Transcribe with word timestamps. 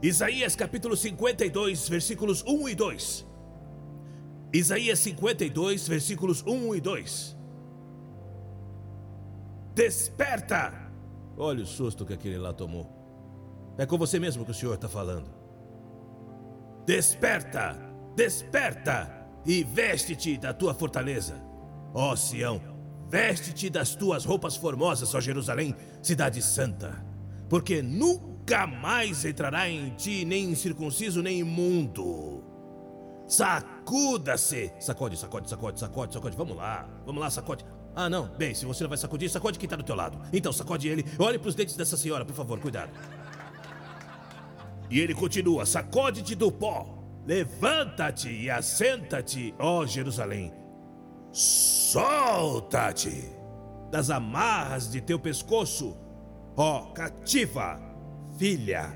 Isaías 0.00 0.54
capítulo 0.54 0.96
52, 0.96 1.88
versículos 1.88 2.44
1 2.46 2.68
e 2.68 2.74
2. 2.76 3.26
Isaías 4.52 4.98
52, 5.00 5.88
versículos 5.88 6.44
1 6.46 6.74
e 6.76 6.80
2. 6.80 7.36
Desperta! 9.74 10.72
Olha 11.36 11.64
o 11.64 11.66
susto 11.66 12.06
que 12.06 12.12
aquele 12.12 12.38
lá 12.38 12.52
tomou. 12.52 12.88
É 13.76 13.84
com 13.84 13.98
você 13.98 14.20
mesmo 14.20 14.44
que 14.44 14.52
o 14.52 14.54
Senhor 14.54 14.74
está 14.74 14.88
falando. 14.88 15.28
Desperta! 16.86 17.76
Desperta! 18.14 19.26
E 19.44 19.64
veste-te 19.64 20.38
da 20.38 20.54
tua 20.54 20.74
fortaleza. 20.74 21.42
Ó 21.92 22.14
Sião, 22.14 22.60
veste-te 23.08 23.68
das 23.68 23.96
tuas 23.96 24.24
roupas 24.24 24.56
formosas, 24.56 25.12
ó 25.12 25.20
Jerusalém, 25.20 25.74
cidade 26.00 26.40
santa. 26.40 27.04
Porque 27.48 27.82
nunca 27.82 28.27
mais 28.66 29.24
entrará 29.24 29.68
em 29.68 29.90
ti 29.90 30.24
nem 30.24 30.50
incircunciso 30.50 31.22
nem 31.22 31.40
imundo. 31.40 32.44
Sacuda-se! 33.26 34.72
Sacode, 34.80 35.18
sacode, 35.18 35.48
sacode, 35.48 35.78
sacode, 35.78 36.14
sacode. 36.14 36.36
Vamos 36.36 36.56
lá, 36.56 36.88
vamos 37.04 37.20
lá, 37.20 37.30
sacode. 37.30 37.64
Ah, 37.94 38.08
não. 38.08 38.28
Bem, 38.36 38.54
se 38.54 38.64
você 38.64 38.82
não 38.82 38.88
vai 38.88 38.96
sacudir, 38.96 39.28
sacode 39.28 39.58
quem 39.58 39.66
está 39.66 39.76
do 39.76 39.82
teu 39.82 39.94
lado. 39.94 40.18
Então, 40.32 40.52
sacode 40.52 40.88
ele. 40.88 41.04
Olhe 41.18 41.38
para 41.38 41.48
os 41.48 41.54
dentes 41.54 41.76
dessa 41.76 41.96
senhora, 41.96 42.24
por 42.24 42.34
favor, 42.34 42.58
cuidado. 42.58 42.90
E 44.90 44.98
ele 44.98 45.14
continua: 45.14 45.66
Sacode-te 45.66 46.34
do 46.34 46.50
pó. 46.50 46.96
Levanta-te 47.26 48.30
e 48.30 48.48
assenta-te, 48.48 49.54
ó 49.58 49.84
Jerusalém. 49.84 50.50
Solta-te 51.30 53.38
das 53.90 54.10
amarras 54.10 54.90
de 54.90 55.00
teu 55.00 55.18
pescoço, 55.18 55.96
ó 56.56 56.86
cativa, 56.92 57.80
filha 58.38 58.94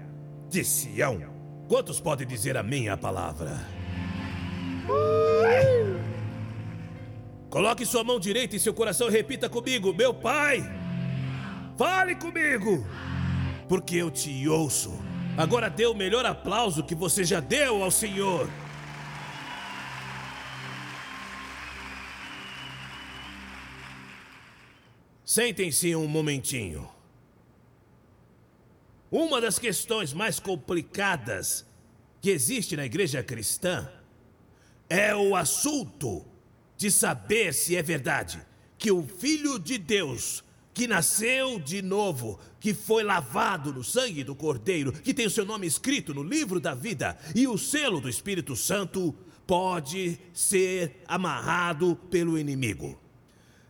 de 0.49 0.65
Sião. 0.65 1.21
Quantos 1.69 2.01
podem 2.01 2.27
dizer 2.27 2.57
amém 2.57 2.89
à 2.89 2.97
palavra? 2.97 3.67
Coloque 7.51 7.85
sua 7.85 8.05
mão 8.05 8.21
direita 8.21 8.55
em 8.55 8.59
seu 8.59 8.73
coração 8.73 9.09
e 9.09 9.11
repita 9.11 9.49
comigo: 9.49 9.93
Meu 9.93 10.15
Pai, 10.15 10.63
fale 11.77 12.15
comigo, 12.15 12.87
porque 13.69 13.97
eu 13.97 14.11
te 14.11 14.49
ouço. 14.49 14.93
Agora 15.37 15.69
dê 15.69 15.87
o 15.87 15.95
melhor 15.95 16.25
aplauso 16.25 16.85
que 16.85 16.95
você 16.95 17.25
já 17.25 17.41
deu 17.41 17.83
ao 17.83 17.91
Senhor. 17.91 18.49
Sentem-se 25.25 25.97
um 25.97 26.07
momentinho. 26.07 27.02
Uma 29.13 29.43
das 29.43 29.59
questões 29.59 30.15
mais 30.15 30.41
complicadas 30.41 31.67
que 32.19 32.31
existe 32.31 32.75
na 32.75 32.87
igreja 32.87 33.23
cristã 33.23 33.87
é 34.89 35.15
o 35.15 35.37
assunto 35.37 36.25
de 36.79 36.91
saber 36.91 37.53
se 37.53 37.77
é 37.77 37.83
verdade 37.83 38.41
que 38.79 38.91
o 38.91 39.07
Filho 39.07 39.59
de 39.59 39.77
Deus, 39.77 40.43
que 40.73 40.87
nasceu 40.87 41.61
de 41.61 41.83
novo, 41.83 42.41
que 42.59 42.73
foi 42.73 43.03
lavado 43.03 43.71
no 43.71 43.85
sangue 43.85 44.25
do 44.25 44.35
Cordeiro, 44.35 44.91
que 44.91 45.13
tem 45.13 45.27
o 45.27 45.31
seu 45.31 45.45
nome 45.45 45.67
escrito 45.67 46.15
no 46.15 46.23
livro 46.23 46.59
da 46.59 46.75
vida 46.75 47.19
e 47.35 47.47
o 47.47 47.59
selo 47.59 48.01
do 48.01 48.09
Espírito 48.09 48.57
Santo, 48.57 49.15
pode 49.47 50.19
ser 50.33 51.03
amarrado 51.07 51.97
pelo 52.11 52.39
inimigo. 52.39 52.99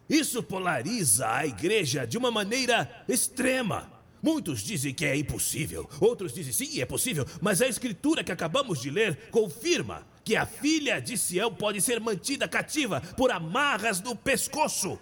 Isso 0.08 0.40
polariza 0.40 1.28
a 1.28 1.44
igreja 1.44 2.06
de 2.06 2.16
uma 2.16 2.30
maneira 2.30 3.04
extrema. 3.08 3.91
Muitos 4.22 4.60
dizem 4.62 4.94
que 4.94 5.04
é 5.04 5.16
impossível, 5.16 5.90
outros 6.00 6.32
dizem 6.32 6.52
sim, 6.52 6.80
é 6.80 6.86
possível, 6.86 7.26
mas 7.40 7.60
a 7.60 7.66
escritura 7.66 8.22
que 8.22 8.30
acabamos 8.30 8.80
de 8.80 8.88
ler 8.88 9.28
confirma 9.32 10.06
que 10.24 10.36
a 10.36 10.46
filha 10.46 11.00
de 11.00 11.18
Sião 11.18 11.52
pode 11.52 11.80
ser 11.80 11.98
mantida 11.98 12.46
cativa 12.46 13.00
por 13.16 13.32
amarras 13.32 14.00
no 14.00 14.14
pescoço. 14.14 14.96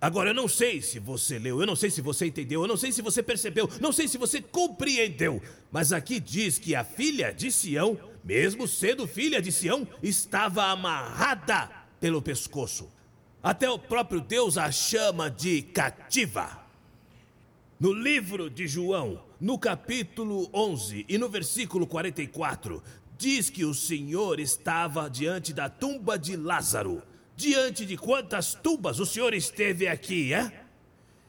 Agora, 0.00 0.30
eu 0.30 0.34
não 0.34 0.48
sei 0.48 0.82
se 0.82 0.98
você 0.98 1.38
leu, 1.38 1.60
eu 1.60 1.66
não 1.68 1.76
sei 1.76 1.88
se 1.88 2.00
você 2.00 2.26
entendeu, 2.26 2.62
eu 2.62 2.66
não 2.66 2.76
sei 2.76 2.90
se 2.90 3.00
você 3.00 3.22
percebeu, 3.22 3.70
não 3.80 3.92
sei 3.92 4.08
se 4.08 4.18
você 4.18 4.42
compreendeu, 4.42 5.40
mas 5.70 5.92
aqui 5.92 6.18
diz 6.18 6.58
que 6.58 6.74
a 6.74 6.82
filha 6.82 7.32
de 7.32 7.52
Sião, 7.52 7.96
mesmo 8.24 8.66
sendo 8.66 9.06
filha 9.06 9.40
de 9.40 9.52
Sião, 9.52 9.86
estava 10.02 10.64
amarrada 10.64 11.70
pelo 12.00 12.20
pescoço. 12.20 12.90
Até 13.40 13.70
o 13.70 13.78
próprio 13.78 14.20
Deus 14.20 14.58
a 14.58 14.72
chama 14.72 15.30
de 15.30 15.62
cativa. 15.62 16.61
No 17.82 17.92
livro 17.92 18.48
de 18.48 18.68
João, 18.68 19.20
no 19.40 19.58
capítulo 19.58 20.48
11 20.54 21.04
e 21.08 21.18
no 21.18 21.28
versículo 21.28 21.84
44, 21.84 22.80
diz 23.18 23.50
que 23.50 23.64
o 23.64 23.74
Senhor 23.74 24.38
estava 24.38 25.10
diante 25.10 25.52
da 25.52 25.68
tumba 25.68 26.16
de 26.16 26.36
Lázaro. 26.36 27.02
Diante 27.34 27.84
de 27.84 27.96
quantas 27.96 28.54
tumbas 28.54 29.00
o 29.00 29.04
Senhor 29.04 29.34
esteve 29.34 29.88
aqui, 29.88 30.32
é? 30.32 30.62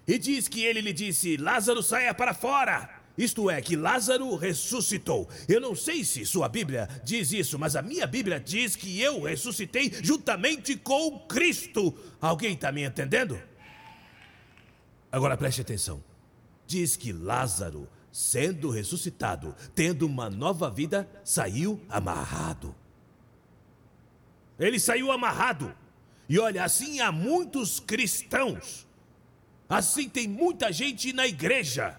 E 0.08 0.20
diz 0.20 0.48
que 0.48 0.64
ele 0.64 0.80
lhe 0.82 0.94
disse: 0.94 1.38
Lázaro, 1.38 1.82
saia 1.82 2.14
para 2.14 2.36
fora. 2.36 3.02
Isto 3.18 3.50
é, 3.50 3.60
que 3.60 3.76
Lázaro 3.76 4.36
ressuscitou. 4.36 5.28
Eu 5.50 5.60
não 5.60 5.74
sei 5.74 6.04
se 6.04 6.24
sua 6.24 6.48
Bíblia 6.48 6.88
diz 7.04 7.32
isso, 7.32 7.58
mas 7.58 7.76
a 7.76 7.82
minha 7.82 8.06
Bíblia 8.06 8.40
diz 8.40 8.76
que 8.76 9.02
eu 9.02 9.24
ressuscitei 9.24 9.92
juntamente 10.04 10.78
com 10.78 11.18
Cristo. 11.22 11.98
Alguém 12.22 12.54
está 12.54 12.72
me 12.72 12.84
entendendo? 12.84 13.42
Agora 15.12 15.36
preste 15.36 15.62
atenção. 15.62 16.13
Diz 16.74 16.98
que 16.98 17.14
Lázaro, 17.14 17.88
sendo 18.12 18.72
ressuscitado, 18.72 19.56
tendo 19.76 20.08
uma 20.08 20.28
nova 20.28 20.72
vida, 20.72 21.08
saiu 21.24 21.80
amarrado. 21.88 22.74
Ele 24.58 24.80
saiu 24.80 25.12
amarrado. 25.12 25.72
E 26.28 26.40
olha, 26.40 26.64
assim 26.64 27.00
há 27.00 27.12
muitos 27.12 27.80
cristãos. 27.80 28.88
Assim 29.70 30.10
tem 30.10 30.28
muita 30.28 30.74
gente 30.74 31.14
na 31.14 31.28
igreja. 31.28 31.96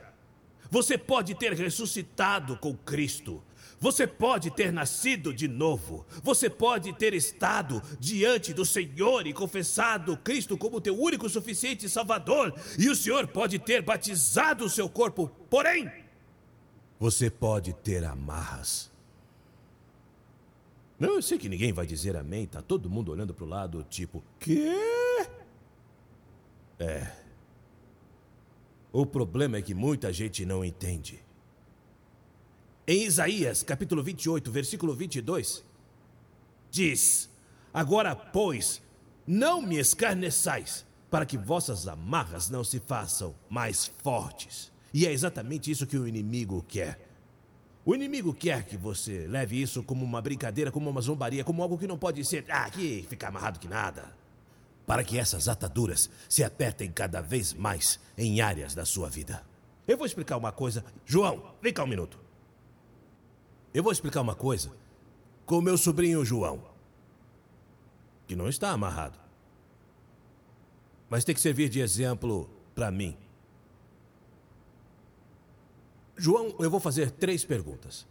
Você 0.68 0.98
pode 0.98 1.36
ter 1.36 1.52
ressuscitado 1.52 2.56
com 2.56 2.76
Cristo. 2.76 3.44
Você 3.84 4.06
pode 4.06 4.50
ter 4.50 4.72
nascido 4.72 5.30
de 5.30 5.46
novo. 5.46 6.06
Você 6.22 6.48
pode 6.48 6.94
ter 6.94 7.12
estado 7.12 7.82
diante 8.00 8.54
do 8.54 8.64
Senhor 8.64 9.26
e 9.26 9.32
confessado 9.34 10.16
Cristo 10.16 10.56
como 10.56 10.80
teu 10.80 10.98
único 10.98 11.28
suficiente 11.28 11.86
Salvador. 11.86 12.54
E 12.78 12.88
o 12.88 12.96
Senhor 12.96 13.26
pode 13.26 13.58
ter 13.58 13.82
batizado 13.82 14.64
o 14.64 14.70
seu 14.70 14.88
corpo. 14.88 15.28
Porém, 15.50 15.92
você 16.98 17.28
pode 17.28 17.74
ter 17.74 18.02
amarras. 18.04 18.90
Não, 20.98 21.16
eu 21.16 21.22
sei 21.22 21.36
que 21.36 21.50
ninguém 21.50 21.70
vai 21.70 21.86
dizer 21.86 22.16
amém. 22.16 22.46
Tá 22.46 22.62
todo 22.62 22.88
mundo 22.88 23.12
olhando 23.12 23.34
para 23.34 23.44
o 23.44 23.48
lado, 23.48 23.84
tipo, 23.90 24.24
quê? 24.40 24.72
É. 26.78 27.06
O 28.90 29.04
problema 29.04 29.58
é 29.58 29.62
que 29.62 29.74
muita 29.74 30.10
gente 30.10 30.46
não 30.46 30.64
entende. 30.64 31.23
Em 32.86 33.04
Isaías, 33.04 33.62
capítulo 33.62 34.02
28, 34.02 34.50
versículo 34.50 34.94
22, 34.94 35.64
diz: 36.70 37.30
Agora, 37.72 38.14
pois, 38.14 38.82
não 39.26 39.62
me 39.62 39.78
escarneçais, 39.78 40.84
para 41.10 41.24
que 41.24 41.38
vossas 41.38 41.88
amarras 41.88 42.50
não 42.50 42.62
se 42.62 42.78
façam 42.80 43.34
mais 43.48 43.86
fortes. 43.86 44.70
E 44.92 45.06
é 45.06 45.12
exatamente 45.12 45.70
isso 45.70 45.86
que 45.86 45.96
o 45.96 46.06
inimigo 46.06 46.62
quer. 46.68 47.00
O 47.86 47.94
inimigo 47.94 48.34
quer 48.34 48.66
que 48.66 48.76
você 48.76 49.26
leve 49.28 49.62
isso 49.62 49.82
como 49.82 50.04
uma 50.04 50.20
brincadeira, 50.20 50.70
como 50.70 50.90
uma 50.90 51.00
zombaria, 51.00 51.42
como 51.42 51.62
algo 51.62 51.78
que 51.78 51.86
não 51.86 51.96
pode 51.96 52.22
ser, 52.22 52.44
ah, 52.50 52.68
que 52.68 53.06
ficar 53.08 53.28
amarrado 53.28 53.58
que 53.58 53.68
nada. 53.68 54.14
Para 54.86 55.02
que 55.02 55.18
essas 55.18 55.48
ataduras 55.48 56.10
se 56.28 56.44
apertem 56.44 56.92
cada 56.92 57.22
vez 57.22 57.54
mais 57.54 57.98
em 58.16 58.42
áreas 58.42 58.74
da 58.74 58.84
sua 58.84 59.08
vida. 59.08 59.42
Eu 59.88 59.96
vou 59.96 60.06
explicar 60.06 60.36
uma 60.36 60.52
coisa. 60.52 60.84
João, 61.06 61.54
vem 61.62 61.72
cá 61.72 61.82
um 61.82 61.86
minuto. 61.86 62.23
Eu 63.74 63.82
vou 63.82 63.92
explicar 63.92 64.20
uma 64.20 64.36
coisa 64.36 64.72
com 65.44 65.60
meu 65.60 65.76
sobrinho 65.76 66.24
João, 66.24 66.62
que 68.26 68.34
não 68.36 68.48
está 68.48 68.70
amarrado, 68.70 69.18
mas 71.10 71.24
tem 71.24 71.34
que 71.34 71.40
servir 71.40 71.68
de 71.68 71.80
exemplo 71.80 72.48
para 72.74 72.90
mim. 72.90 73.16
João, 76.16 76.54
eu 76.60 76.70
vou 76.70 76.78
fazer 76.80 77.10
três 77.10 77.44
perguntas. 77.44 78.06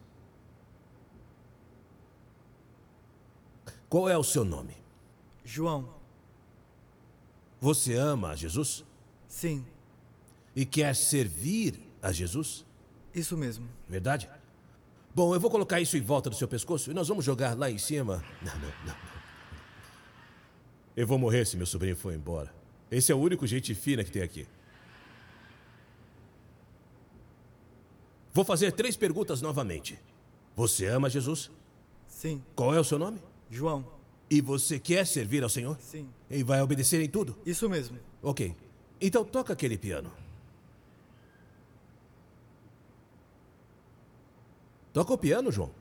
Qual 3.90 4.10
é 4.10 4.18
o 4.18 4.24
seu 4.24 4.44
nome? 4.44 4.76
João, 5.46 5.90
Você 7.62 7.94
ama 7.96 8.32
a 8.32 8.36
Jesus 8.36 8.84
sim, 9.28 9.66
e 10.54 10.66
quer 10.66 10.94
servir 10.96 11.80
a 12.02 12.12
Jesus? 12.12 12.66
isso 13.16 13.38
mesmo. 13.38 13.70
Verdade? 13.88 14.30
Bom, 15.16 15.34
eu 15.34 15.40
vou 15.40 15.52
colocar 15.52 15.80
isso 15.80 15.96
em 15.96 16.02
volta 16.02 16.30
do 16.30 16.36
seu 16.36 16.48
pescoço 16.48 16.90
e 16.90 16.94
nós 16.94 17.08
vamos 17.08 17.24
jogar 17.24 17.58
lá 17.58 17.70
em 17.70 17.78
cima. 17.78 18.24
Não, 18.42 18.54
não, 18.56 18.74
não. 18.88 18.96
Eu 20.96 21.06
vou 21.06 21.20
morrer 21.20 21.46
se 21.46 21.56
meu 21.56 21.66
sobrinho 21.66 21.96
for 21.96 22.14
embora. 22.14 22.54
Esse 22.90 23.12
é 23.12 23.16
o 23.16 23.20
único 23.20 23.46
gente 23.46 23.74
fina 23.76 24.04
que 24.04 24.12
tem 24.12 24.22
aqui. 24.22 24.48
Vou 28.34 28.44
fazer 28.44 28.72
três 28.72 28.98
perguntas 28.98 29.42
novamente. 29.42 30.00
Você 30.56 30.88
ama 30.88 31.10
Jesus? 31.10 31.52
Sim. 32.08 32.44
Qual 32.56 32.74
é 32.74 32.80
o 32.80 32.84
seu 32.84 32.98
nome? 32.98 33.20
João. 33.50 33.86
E 34.30 34.42
você 34.42 34.80
quer 34.80 35.06
servir 35.06 35.44
ao 35.44 35.50
Senhor? 35.50 35.78
Sim. 35.80 36.10
E 36.30 36.42
vai 36.42 36.60
obedecer 36.62 37.00
em 37.02 37.10
tudo? 37.10 37.38
Isso 37.46 37.70
mesmo. 37.70 38.00
Ok. 38.22 38.56
Então 39.00 39.24
toca 39.24 39.54
aquele 39.54 39.78
piano. 39.78 40.12
Toca 44.94 45.12
o 45.12 45.18
piano, 45.18 45.52
João. 45.52 45.72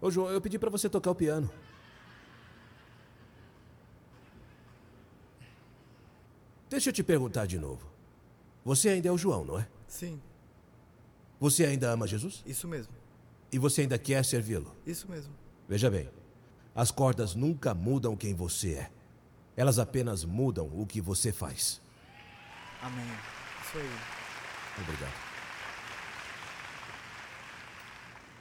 Ô, 0.00 0.10
João, 0.10 0.30
eu 0.30 0.40
pedi 0.40 0.58
para 0.58 0.70
você 0.70 0.88
tocar 0.88 1.10
o 1.10 1.14
piano. 1.14 1.50
Deixa 6.70 6.90
eu 6.90 6.92
te 6.92 7.02
perguntar 7.02 7.46
de 7.46 7.58
novo. 7.58 7.86
Você 8.64 8.88
ainda 8.88 9.08
é 9.08 9.12
o 9.12 9.18
João, 9.18 9.44
não 9.44 9.58
é? 9.58 9.66
Sim. 9.88 10.20
Você 11.40 11.64
ainda 11.64 11.90
ama 11.90 12.06
Jesus? 12.06 12.42
Isso 12.46 12.68
mesmo. 12.68 12.92
E 13.50 13.58
você 13.58 13.82
ainda 13.82 13.98
quer 13.98 14.24
servi-lo? 14.24 14.74
Isso 14.86 15.10
mesmo. 15.10 15.32
Veja 15.68 15.90
bem, 15.90 16.08
as 16.74 16.90
cordas 16.90 17.34
nunca 17.34 17.74
mudam 17.74 18.16
quem 18.16 18.34
você 18.34 18.74
é. 18.74 18.90
Elas 19.56 19.78
apenas 19.78 20.24
mudam 20.24 20.68
o 20.72 20.86
que 20.86 21.00
você 21.00 21.32
faz. 21.32 21.80
Amém. 22.82 23.06
Isso 23.62 23.78
aí. 23.78 24.82
Obrigado. 24.82 25.23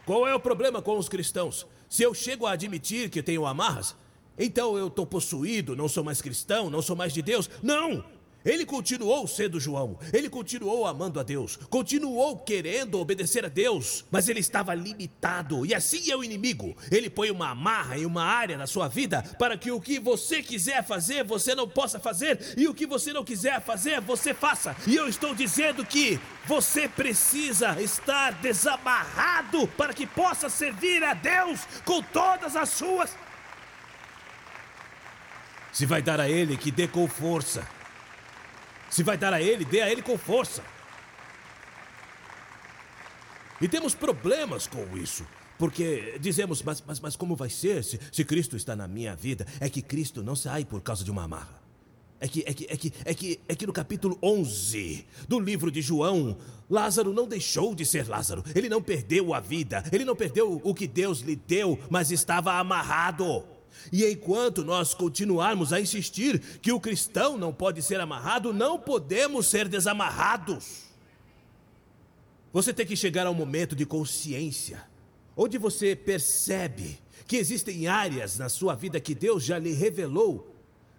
Qual 0.05 0.27
é 0.27 0.35
o 0.35 0.39
problema 0.39 0.81
com 0.81 0.97
os 0.97 1.07
cristãos? 1.07 1.65
Se 1.87 2.03
eu 2.03 2.13
chego 2.13 2.45
a 2.45 2.51
admitir 2.51 3.09
que 3.09 3.23
tenho 3.23 3.45
amarras, 3.45 3.95
então 4.37 4.77
eu 4.77 4.87
estou 4.87 5.05
possuído, 5.05 5.75
não 5.75 5.87
sou 5.87 6.03
mais 6.03 6.21
cristão, 6.21 6.69
não 6.69 6.81
sou 6.81 6.95
mais 6.95 7.13
de 7.13 7.21
Deus? 7.21 7.49
Não! 7.61 8.03
Ele 8.45 8.65
continuou 8.65 9.27
sendo 9.27 9.59
João, 9.59 9.97
ele 10.11 10.29
continuou 10.29 10.85
amando 10.85 11.19
a 11.19 11.23
Deus, 11.23 11.57
continuou 11.69 12.37
querendo 12.37 12.99
obedecer 12.99 13.45
a 13.45 13.49
Deus, 13.49 14.03
mas 14.11 14.27
ele 14.27 14.39
estava 14.39 14.73
limitado, 14.73 15.65
e 15.65 15.73
assim 15.73 16.11
é 16.11 16.15
o 16.15 16.23
inimigo. 16.23 16.75
Ele 16.91 17.09
põe 17.09 17.31
uma 17.31 17.49
amarra 17.49 17.97
em 17.97 18.05
uma 18.05 18.23
área 18.23 18.57
da 18.57 18.67
sua 18.67 18.87
vida 18.87 19.23
para 19.39 19.57
que 19.57 19.71
o 19.71 19.79
que 19.79 19.99
você 19.99 20.41
quiser 20.41 20.83
fazer, 20.83 21.23
você 21.23 21.55
não 21.55 21.67
possa 21.67 21.99
fazer, 21.99 22.53
e 22.57 22.67
o 22.67 22.73
que 22.73 22.85
você 22.85 23.13
não 23.13 23.23
quiser 23.23 23.61
fazer, 23.61 24.01
você 24.01 24.33
faça. 24.33 24.75
E 24.85 24.95
eu 24.95 25.07
estou 25.07 25.33
dizendo 25.33 25.85
que 25.85 26.19
você 26.45 26.87
precisa 26.87 27.81
estar 27.81 28.33
desamarrado 28.41 29.67
para 29.69 29.93
que 29.93 30.05
possa 30.05 30.49
servir 30.49 31.03
a 31.03 31.13
Deus 31.13 31.61
com 31.85 32.01
todas 32.01 32.55
as 32.55 32.69
suas. 32.69 33.15
Se 35.71 35.85
vai 35.85 36.01
dar 36.01 36.19
a 36.19 36.29
Ele, 36.29 36.57
que 36.57 36.69
dê 36.69 36.87
com 36.87 37.07
força. 37.07 37.67
Se 38.93 39.01
vai 39.01 39.17
dar 39.17 39.33
a 39.33 39.41
ele, 39.41 39.65
dê 39.65 39.81
a 39.81 39.91
ele 39.91 40.03
com 40.03 40.15
força. 40.19 40.63
E 43.59 43.67
temos 43.67 43.95
problemas 43.95 44.67
com 44.67 44.95
isso. 44.95 45.25
Porque 45.57 46.19
dizemos, 46.19 46.61
mas, 46.61 46.83
mas, 46.85 46.99
mas 46.99 47.15
como 47.15 47.35
vai 47.35 47.49
ser 47.49 47.83
se, 47.83 47.99
se 48.11 48.23
Cristo 48.23 48.55
está 48.55 48.75
na 48.75 48.87
minha 48.87 49.15
vida? 49.15 49.47
É 49.59 49.67
que 49.67 49.81
Cristo 49.81 50.21
não 50.21 50.35
sai 50.35 50.63
por 50.63 50.79
causa 50.79 51.03
de 51.03 51.09
uma 51.09 51.23
amarra. 51.23 51.59
É 52.19 52.27
que, 52.27 52.43
é, 52.45 52.53
que, 52.53 52.67
é, 52.69 52.77
que, 52.77 52.93
é, 53.03 53.13
que, 53.15 53.39
é 53.47 53.55
que 53.55 53.65
no 53.65 53.73
capítulo 53.73 54.15
11 54.21 55.07
do 55.27 55.39
livro 55.39 55.71
de 55.71 55.81
João, 55.81 56.37
Lázaro 56.69 57.11
não 57.13 57.27
deixou 57.27 57.73
de 57.73 57.87
ser 57.87 58.07
Lázaro. 58.07 58.43
Ele 58.53 58.69
não 58.69 58.79
perdeu 58.79 59.33
a 59.33 59.39
vida. 59.39 59.83
Ele 59.91 60.05
não 60.05 60.15
perdeu 60.15 60.61
o 60.63 60.75
que 60.75 60.85
Deus 60.85 61.21
lhe 61.21 61.35
deu, 61.35 61.79
mas 61.89 62.11
estava 62.11 62.53
amarrado. 62.59 63.43
E 63.91 64.05
enquanto 64.05 64.63
nós 64.63 64.93
continuarmos 64.93 65.73
a 65.73 65.79
insistir 65.79 66.39
que 66.59 66.71
o 66.71 66.79
cristão 66.79 67.37
não 67.37 67.53
pode 67.53 67.81
ser 67.81 67.99
amarrado, 67.99 68.53
não 68.53 68.79
podemos 68.79 69.47
ser 69.47 69.67
desamarrados. 69.67 70.83
Você 72.51 72.73
tem 72.73 72.85
que 72.85 72.95
chegar 72.95 73.25
ao 73.25 73.33
momento 73.33 73.75
de 73.75 73.85
consciência, 73.85 74.83
onde 75.35 75.57
você 75.57 75.95
percebe 75.95 76.99
que 77.27 77.37
existem 77.37 77.87
áreas 77.87 78.37
na 78.37 78.49
sua 78.49 78.75
vida 78.75 78.99
que 78.99 79.15
Deus 79.15 79.43
já 79.43 79.57
lhe 79.57 79.73
revelou 79.73 80.53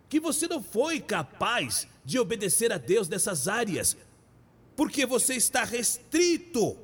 que 0.09 0.21
você 0.21 0.47
não 0.47 0.63
foi 0.63 1.01
capaz 1.01 1.89
de 2.05 2.19
obedecer 2.19 2.73
a 2.73 2.79
Deus 2.79 3.09
nessas 3.09 3.49
áreas, 3.49 3.97
porque 4.77 5.05
você 5.07 5.35
está 5.35 5.65
restrito. 5.65 6.77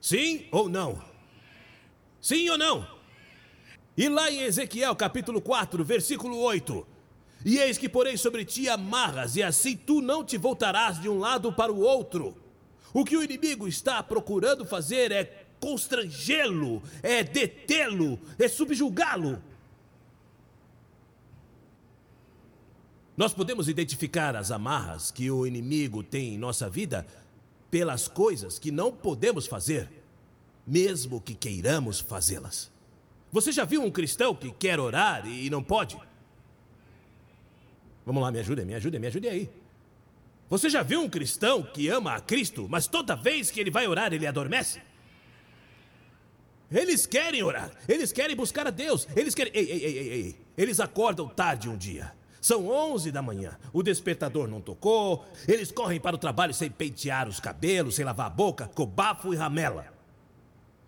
Sim 0.00 0.46
ou 0.50 0.68
não? 0.68 1.02
Sim 2.20 2.48
ou 2.48 2.56
não? 2.56 2.93
E 3.96 4.08
lá 4.08 4.30
em 4.30 4.40
Ezequiel 4.40 4.96
capítulo 4.96 5.40
4, 5.40 5.84
versículo 5.84 6.36
8: 6.38 6.86
E 7.44 7.58
eis 7.58 7.78
que 7.78 7.88
porei 7.88 8.16
sobre 8.16 8.44
ti 8.44 8.68
amarras, 8.68 9.36
e 9.36 9.42
assim 9.42 9.76
tu 9.76 10.00
não 10.00 10.24
te 10.24 10.36
voltarás 10.36 11.00
de 11.00 11.08
um 11.08 11.18
lado 11.18 11.52
para 11.52 11.72
o 11.72 11.80
outro. 11.80 12.36
O 12.92 13.04
que 13.04 13.16
o 13.16 13.22
inimigo 13.22 13.68
está 13.68 14.02
procurando 14.02 14.64
fazer 14.64 15.12
é 15.12 15.46
constrangê-lo, 15.60 16.82
é 17.02 17.22
detê-lo, 17.22 18.18
é 18.38 18.48
subjugá-lo. 18.48 19.40
Nós 23.16 23.32
podemos 23.32 23.68
identificar 23.68 24.34
as 24.34 24.50
amarras 24.50 25.12
que 25.12 25.30
o 25.30 25.46
inimigo 25.46 26.02
tem 26.02 26.34
em 26.34 26.38
nossa 26.38 26.68
vida 26.68 27.06
pelas 27.70 28.08
coisas 28.08 28.58
que 28.58 28.72
não 28.72 28.92
podemos 28.92 29.46
fazer, 29.46 29.88
mesmo 30.66 31.20
que 31.20 31.34
queiramos 31.34 32.00
fazê-las. 32.00 32.73
Você 33.34 33.50
já 33.50 33.64
viu 33.64 33.82
um 33.82 33.90
cristão 33.90 34.32
que 34.32 34.52
quer 34.52 34.78
orar 34.78 35.26
e 35.26 35.50
não 35.50 35.60
pode? 35.60 35.98
Vamos 38.06 38.22
lá, 38.22 38.30
me 38.30 38.38
ajude, 38.38 38.64
me 38.64 38.76
ajude, 38.76 38.96
me 38.96 39.08
ajude 39.08 39.28
aí. 39.28 39.50
Você 40.48 40.70
já 40.70 40.84
viu 40.84 41.00
um 41.00 41.10
cristão 41.10 41.60
que 41.60 41.88
ama 41.88 42.14
a 42.14 42.20
Cristo, 42.20 42.68
mas 42.70 42.86
toda 42.86 43.16
vez 43.16 43.50
que 43.50 43.58
ele 43.58 43.72
vai 43.72 43.88
orar, 43.88 44.12
ele 44.12 44.24
adormece? 44.24 44.80
Eles 46.70 47.06
querem 47.06 47.42
orar, 47.42 47.72
eles 47.88 48.12
querem 48.12 48.36
buscar 48.36 48.68
a 48.68 48.70
Deus, 48.70 49.08
eles 49.16 49.34
querem. 49.34 49.52
Ei, 49.52 49.68
ei, 49.68 49.84
ei, 49.84 50.08
ei. 50.12 50.36
Eles 50.56 50.78
acordam 50.78 51.26
tarde 51.26 51.68
um 51.68 51.76
dia. 51.76 52.12
São 52.40 52.68
11 52.68 53.10
da 53.10 53.20
manhã, 53.20 53.58
o 53.72 53.82
despertador 53.82 54.46
não 54.46 54.60
tocou, 54.60 55.26
eles 55.48 55.72
correm 55.72 55.98
para 55.98 56.14
o 56.14 56.20
trabalho 56.20 56.54
sem 56.54 56.70
pentear 56.70 57.28
os 57.28 57.40
cabelos, 57.40 57.96
sem 57.96 58.04
lavar 58.04 58.28
a 58.28 58.30
boca, 58.30 58.68
com 58.68 58.86
bafo 58.86 59.34
e 59.34 59.36
ramela. 59.36 59.93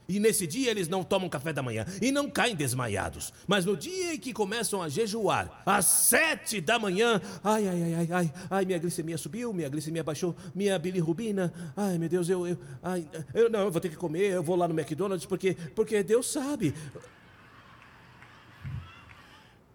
E 0.09 0.21
nesse 0.21 0.47
dia 0.47 0.71
eles 0.71 0.89
não 0.89 1.03
tomam 1.03 1.29
café 1.29 1.53
da 1.53 1.63
manhã 1.63 1.85
e 2.01 2.13
não 2.13 2.31
caem 2.31 2.55
desmaiados. 2.55 3.33
Mas 3.47 3.65
no 3.65 3.77
dia 3.77 4.15
em 4.15 4.19
que 4.19 4.33
começam 4.33 4.81
a 4.81 4.89
jejuar, 4.89 5.63
às 5.67 5.85
sete 5.85 6.61
da 6.61 6.79
manhã, 6.79 7.21
ai, 7.43 7.67
ai, 7.67 7.83
ai, 7.83 7.95
ai, 7.95 8.09
ai, 8.11 8.33
ai, 8.51 8.65
minha 8.65 8.79
glicemia 8.79 9.19
subiu, 9.19 9.53
minha 9.53 9.69
glicemia 9.69 10.05
baixou, 10.05 10.37
minha 10.55 10.79
bilirrubina, 10.79 11.53
ai, 11.77 11.99
meu 11.99 12.09
Deus, 12.09 12.29
eu, 12.29 12.47
eu, 12.47 12.59
ai, 12.83 13.09
eu 13.35 13.51
não, 13.51 13.61
eu 13.61 13.71
vou 13.71 13.81
ter 13.81 13.89
que 13.89 13.97
comer, 13.97 14.33
eu 14.33 14.43
vou 14.43 14.57
lá 14.57 14.69
no 14.69 14.79
McDonald's 14.79 15.27
porque, 15.27 15.57
porque 15.75 16.03
Deus 16.03 16.31
sabe. 16.31 16.73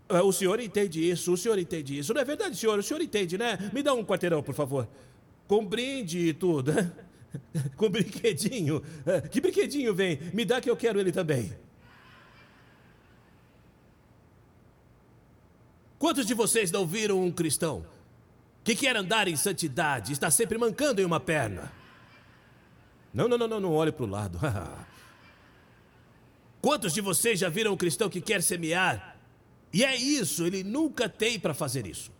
Ah, 0.08 0.24
o 0.24 0.34
senhor 0.34 0.60
entende 0.60 1.10
isso, 1.10 1.32
o 1.32 1.38
senhor 1.38 1.58
entende 1.58 1.98
isso. 1.98 2.14
Não 2.14 2.22
é 2.22 2.26
verdade, 2.26 2.58
senhor? 2.58 2.78
O 2.78 2.84
senhor 2.84 3.02
entende, 3.02 3.38
né? 3.38 3.58
Me 3.72 3.82
dá 3.82 3.94
um 3.94 4.04
quarteirão, 4.04 4.44
por 4.44 4.54
favor. 4.54 4.88
Com 5.48 5.66
brinde 5.66 6.20
e 6.20 6.34
tudo. 6.34 6.74
com 7.78 7.90
brinquedinho. 7.90 8.84
É, 9.06 9.22
que 9.22 9.42
brinquedinho 9.42 9.94
vem? 9.94 10.20
Me 10.34 10.46
dá 10.46 10.62
que 10.62 10.70
eu 10.70 10.76
quero 10.76 11.00
ele 11.00 11.12
também. 11.12 11.54
Quantos 15.98 16.26
de 16.26 16.34
vocês 16.34 16.72
não 16.72 16.88
viram 16.88 17.24
um 17.24 17.32
cristão 17.32 17.86
que 18.64 18.76
quer 18.76 18.96
andar 18.96 19.28
em 19.28 19.36
santidade, 19.36 20.12
está 20.12 20.32
sempre 20.32 20.58
mancando 20.58 21.02
em 21.02 21.06
uma 21.06 21.20
perna? 21.20 21.72
Não, 23.14 23.28
não, 23.28 23.38
não, 23.38 23.48
não, 23.48 23.60
não 23.60 23.74
olhe 23.74 23.92
para 23.92 24.06
o 24.06 24.10
lado. 24.10 24.40
Quantos 26.62 26.94
de 26.94 27.02
vocês 27.02 27.40
já 27.40 27.50
viram 27.50 27.74
um 27.74 27.78
cristão 27.78 28.10
que 28.10 28.22
quer 28.22 28.42
semear? 28.42 29.18
E 29.74 29.84
é 29.84 29.96
isso, 29.96 30.46
ele 30.46 30.64
nunca 30.64 31.08
tem 31.08 31.40
para 31.40 31.54
fazer 31.54 31.88
isso. 31.88 32.12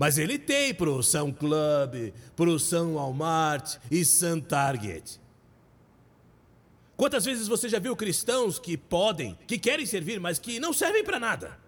Mas 0.00 0.16
ele 0.16 0.38
tem 0.38 0.72
para 0.72 0.88
o 0.88 1.02
São 1.02 1.30
Club, 1.30 2.14
para 2.34 2.48
o 2.48 2.58
São 2.58 2.94
Walmart 2.94 3.76
e 3.90 4.02
Sun 4.02 4.40
Target. 4.40 5.20
Quantas 6.96 7.26
vezes 7.26 7.46
você 7.46 7.68
já 7.68 7.78
viu 7.78 7.94
cristãos 7.94 8.58
que 8.58 8.78
podem, 8.78 9.38
que 9.46 9.58
querem 9.58 9.84
servir, 9.84 10.18
mas 10.18 10.38
que 10.38 10.58
não 10.58 10.72
servem 10.72 11.04
para 11.04 11.20
nada? 11.20 11.58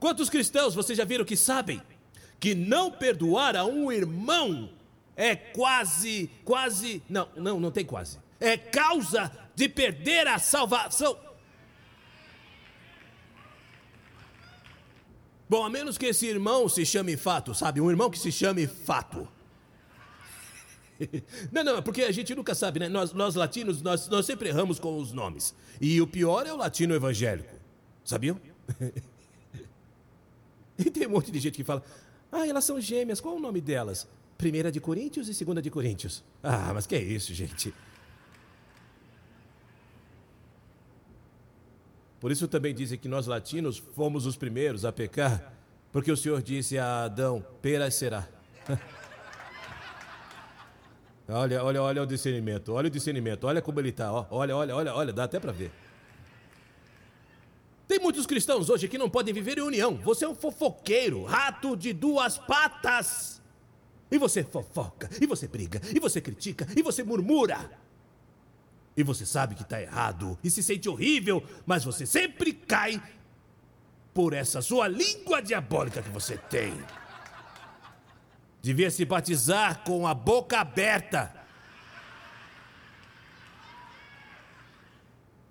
Quantos 0.00 0.30
cristãos 0.30 0.74
você 0.74 0.94
já 0.94 1.04
viram 1.04 1.22
que 1.22 1.36
sabem 1.36 1.82
que 2.40 2.54
não 2.54 2.90
perdoar 2.90 3.54
a 3.54 3.66
um 3.66 3.92
irmão 3.92 4.70
é 5.14 5.36
quase, 5.36 6.30
quase, 6.46 7.02
não, 7.10 7.28
não, 7.36 7.60
não 7.60 7.70
tem 7.70 7.84
quase. 7.84 8.16
É 8.40 8.56
causa 8.56 9.30
de 9.54 9.68
perder 9.68 10.26
a 10.26 10.38
salvação. 10.38 11.27
Bom, 15.48 15.64
a 15.64 15.70
menos 15.70 15.96
que 15.96 16.06
esse 16.06 16.26
irmão 16.26 16.68
se 16.68 16.84
chame 16.84 17.16
Fato, 17.16 17.54
sabe? 17.54 17.80
Um 17.80 17.90
irmão 17.90 18.10
que 18.10 18.18
se 18.18 18.30
chame 18.30 18.66
Fato. 18.66 19.26
Não, 21.52 21.62
não, 21.62 21.80
porque 21.80 22.02
a 22.02 22.10
gente 22.10 22.34
nunca 22.34 22.56
sabe, 22.56 22.80
né? 22.80 22.88
Nós, 22.88 23.12
nós 23.12 23.36
latinos, 23.36 23.80
nós, 23.80 24.08
nós 24.08 24.26
sempre 24.26 24.48
erramos 24.48 24.80
com 24.80 24.98
os 24.98 25.12
nomes. 25.12 25.54
E 25.80 26.00
o 26.00 26.08
pior 26.08 26.44
é 26.44 26.52
o 26.52 26.56
latino 26.56 26.92
evangélico. 26.92 27.54
Sabiam? 28.04 28.40
E 30.78 30.90
tem 30.90 31.08
um 31.08 31.10
monte 31.10 31.32
de 31.32 31.40
gente 31.40 31.56
que 31.56 31.64
fala: 31.64 31.82
Ah, 32.30 32.46
elas 32.46 32.64
são 32.64 32.80
gêmeas, 32.80 33.20
qual 33.20 33.34
é 33.34 33.36
o 33.36 33.40
nome 33.40 33.60
delas? 33.60 34.06
Primeira 34.36 34.70
de 34.70 34.80
Coríntios 34.80 35.28
e 35.28 35.34
segunda 35.34 35.60
de 35.60 35.70
Coríntios. 35.70 36.22
Ah, 36.40 36.70
mas 36.72 36.86
que 36.86 36.94
é 36.94 37.02
isso, 37.02 37.34
gente? 37.34 37.74
Por 42.20 42.32
isso 42.32 42.48
também 42.48 42.74
dizem 42.74 42.98
que 42.98 43.08
nós 43.08 43.26
latinos 43.26 43.78
fomos 43.78 44.26
os 44.26 44.36
primeiros 44.36 44.84
a 44.84 44.92
pecar, 44.92 45.52
porque 45.92 46.10
o 46.10 46.16
Senhor 46.16 46.42
disse 46.42 46.76
a 46.78 47.04
Adão: 47.04 47.44
pera 47.62 47.90
será. 47.90 48.28
olha, 51.28 51.62
olha, 51.62 51.82
olha 51.82 52.02
o 52.02 52.06
discernimento, 52.06 52.72
olha 52.72 52.88
o 52.88 52.90
discernimento, 52.90 53.44
olha 53.44 53.62
como 53.62 53.78
ele 53.80 53.90
está, 53.90 54.12
olha, 54.12 54.56
olha, 54.56 54.74
olha, 54.74 54.94
olha, 54.94 55.12
dá 55.12 55.24
até 55.24 55.38
para 55.38 55.52
ver. 55.52 55.70
Tem 57.86 57.98
muitos 57.98 58.26
cristãos 58.26 58.68
hoje 58.68 58.86
que 58.86 58.98
não 58.98 59.08
podem 59.08 59.32
viver 59.32 59.56
em 59.56 59.62
união. 59.62 59.96
Você 60.04 60.24
é 60.24 60.28
um 60.28 60.34
fofoqueiro, 60.34 61.24
rato 61.24 61.74
de 61.74 61.94
duas 61.94 62.36
patas. 62.36 63.40
E 64.10 64.18
você 64.18 64.42
fofoca, 64.42 65.08
e 65.20 65.26
você 65.26 65.46
briga, 65.46 65.80
e 65.94 65.98
você 65.98 66.20
critica, 66.20 66.66
e 66.76 66.82
você 66.82 67.02
murmura. 67.02 67.70
E 68.98 69.02
você 69.04 69.24
sabe 69.24 69.54
que 69.54 69.62
está 69.62 69.80
errado 69.80 70.36
e 70.42 70.50
se 70.50 70.60
sente 70.60 70.88
horrível, 70.88 71.40
mas 71.64 71.84
você 71.84 72.04
sempre 72.04 72.52
cai 72.52 73.00
por 74.12 74.32
essa 74.32 74.60
sua 74.60 74.88
língua 74.88 75.40
diabólica 75.40 76.02
que 76.02 76.08
você 76.08 76.36
tem. 76.36 76.74
Devia 78.60 78.90
se 78.90 79.04
batizar 79.04 79.84
com 79.84 80.04
a 80.04 80.12
boca 80.12 80.58
aberta. 80.58 81.32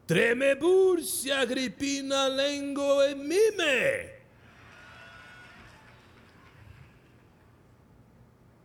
Tremebur 0.05 0.99
Agripina 1.39 2.27
Lengo 2.27 3.01
e 3.03 3.15
Mime. 3.15 4.11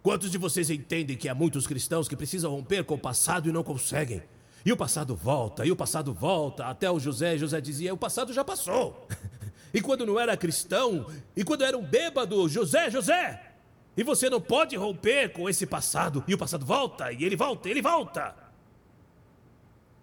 Quantos 0.03 0.29
de 0.29 0.39
vocês 0.39 0.71
entendem 0.71 1.17
que 1.17 1.29
há 1.29 1.35
muitos 1.37 1.69
cristãos 1.69 2.09
que 2.09 2.17
precisam 2.17 2.51
romper 2.51 2.83
com 2.83 2.95
o 2.95 2.99
passado 2.99 3.49
e 3.49 3.53
não 3.53 3.63
conseguem? 3.63 4.32
E 4.65 4.73
o 4.73 4.77
passado 4.77 5.17
volta, 5.17 5.67
e 5.67 5.73
o 5.73 5.77
passado 5.77 6.15
volta, 6.15 6.67
até 6.67 6.91
o 6.91 7.01
José. 7.01 7.37
José 7.37 7.61
dizia: 7.61 7.93
o 7.93 7.97
passado 7.97 8.33
já 8.33 8.45
passou. 8.45 9.07
e 9.75 9.81
quando 9.81 10.07
não 10.07 10.19
era 10.19 10.37
cristão, 10.37 11.07
e 11.37 11.43
quando 11.43 11.65
era 11.65 11.77
um 11.77 11.85
bêbado, 11.85 12.49
José, 12.49 12.91
José. 12.91 13.53
E 13.97 14.03
você 14.03 14.31
não 14.31 14.41
pode 14.41 14.77
romper 14.77 15.33
com 15.33 15.49
esse 15.49 15.67
passado, 15.67 16.25
e 16.27 16.35
o 16.35 16.39
passado 16.39 16.65
volta, 16.65 17.13
e 17.13 17.25
ele 17.25 17.37
volta, 17.37 17.69
ele 17.69 17.83
volta. 17.83 18.35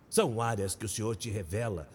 São 0.09 0.41
áreas 0.41 0.75
que 0.75 0.85
o 0.85 0.89
Senhor 0.89 1.15
te 1.15 1.29
revela, 1.29 1.87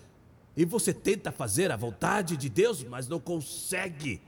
e 0.57 0.65
você 0.65 0.93
tenta 0.93 1.31
fazer 1.31 1.71
a 1.71 1.77
vontade 1.77 2.37
de 2.37 2.49
Deus, 2.49 2.83
mas 2.83 3.07
não 3.09 3.21
consegue. 3.21 4.21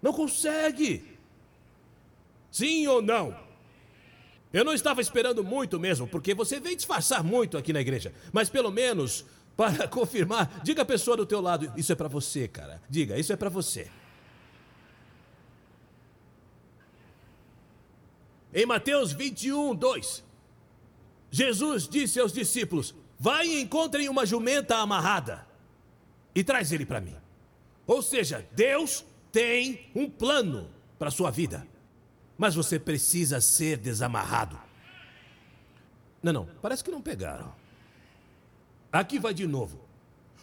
Não 0.00 0.12
consegue. 0.12 1.18
Sim 2.50 2.86
ou 2.86 3.02
não? 3.02 3.45
Eu 4.52 4.64
não 4.64 4.72
estava 4.72 5.00
esperando 5.00 5.42
muito 5.42 5.78
mesmo, 5.78 6.06
porque 6.06 6.34
você 6.34 6.60
veio 6.60 6.76
disfarçar 6.76 7.22
muito 7.22 7.58
aqui 7.58 7.72
na 7.72 7.80
igreja. 7.80 8.12
Mas 8.32 8.48
pelo 8.48 8.70
menos, 8.70 9.24
para 9.56 9.86
confirmar, 9.88 10.60
diga 10.62 10.82
a 10.82 10.84
pessoa 10.84 11.16
do 11.16 11.26
teu 11.26 11.40
lado, 11.40 11.72
isso 11.76 11.92
é 11.92 11.94
para 11.94 12.08
você, 12.08 12.46
cara. 12.46 12.80
Diga, 12.88 13.18
isso 13.18 13.32
é 13.32 13.36
para 13.36 13.50
você. 13.50 13.90
Em 18.54 18.64
Mateus 18.64 19.12
21, 19.12 19.74
2, 19.74 20.24
Jesus 21.30 21.86
disse 21.86 22.18
aos 22.18 22.32
discípulos: 22.32 22.94
Vai 23.18 23.46
e 23.46 23.60
encontrem 23.60 24.08
uma 24.08 24.24
jumenta 24.24 24.76
amarrada 24.76 25.46
e 26.34 26.42
traz 26.42 26.72
ele 26.72 26.86
para 26.86 27.00
mim. 27.00 27.14
Ou 27.86 28.00
seja, 28.00 28.46
Deus 28.52 29.04
tem 29.30 29.90
um 29.94 30.08
plano 30.08 30.70
para 30.98 31.08
a 31.08 31.10
sua 31.10 31.30
vida 31.30 31.66
mas 32.36 32.54
você 32.54 32.78
precisa 32.78 33.40
ser 33.40 33.78
desamarrado. 33.78 34.58
Não, 36.22 36.32
não, 36.32 36.48
parece 36.60 36.82
que 36.82 36.90
não 36.90 37.00
pegaram. 37.00 37.52
Aqui 38.92 39.18
vai 39.18 39.34
de 39.34 39.46
novo. 39.46 39.80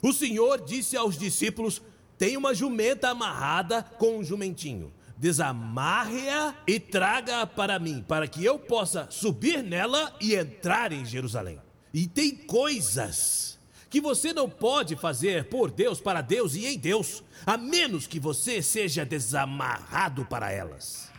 O 0.01 0.12
Senhor 0.12 0.63
disse 0.63 0.95
aos 0.97 1.17
discípulos: 1.17 1.81
tem 2.17 2.38
uma 2.38 2.53
jumenta 2.53 3.09
amarrada 3.09 3.83
com 3.97 4.19
um 4.19 4.23
jumentinho. 4.23 4.93
Desamarre-a 5.17 6.55
e 6.67 6.79
traga-a 6.79 7.47
para 7.47 7.79
mim, 7.79 8.03
para 8.07 8.27
que 8.27 8.43
eu 8.43 8.59
possa 8.59 9.07
subir 9.09 9.63
nela 9.63 10.13
e 10.19 10.35
entrar 10.35 10.91
em 10.91 11.05
Jerusalém. 11.05 11.59
E 11.93 12.07
tem 12.07 12.35
coisas 12.35 13.59
que 13.89 14.01
você 14.01 14.33
não 14.33 14.50
pode 14.50 14.95
fazer 14.95 15.45
por 15.45 15.69
Deus, 15.69 16.01
para 16.01 16.19
Deus 16.21 16.55
e 16.55 16.65
em 16.65 16.77
Deus, 16.77 17.23
a 17.45 17.57
menos 17.57 18.07
que 18.07 18.19
você 18.19 18.62
seja 18.62 19.05
desamarrado 19.05 20.25
para 20.25 20.51
elas. 20.51 21.12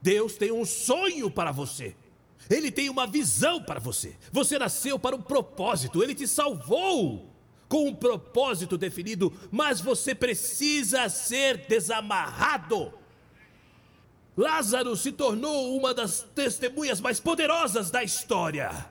Deus 0.00 0.34
tem 0.36 0.52
um 0.52 0.64
sonho 0.64 1.30
para 1.30 1.52
você. 1.52 1.94
Ele 2.48 2.70
tem 2.70 2.88
uma 2.88 3.06
visão 3.06 3.62
para 3.62 3.80
você. 3.80 4.16
Você 4.32 4.58
nasceu 4.58 4.98
para 4.98 5.16
um 5.16 5.20
propósito. 5.20 6.02
Ele 6.02 6.14
te 6.14 6.26
salvou 6.26 7.28
com 7.68 7.88
um 7.88 7.94
propósito 7.94 8.78
definido, 8.78 9.32
mas 9.50 9.80
você 9.80 10.14
precisa 10.14 11.08
ser 11.08 11.66
desamarrado. 11.66 12.92
Lázaro 14.36 14.96
se 14.96 15.12
tornou 15.12 15.76
uma 15.76 15.92
das 15.92 16.22
testemunhas 16.34 17.00
mais 17.00 17.20
poderosas 17.20 17.90
da 17.90 18.02
história. 18.02 18.88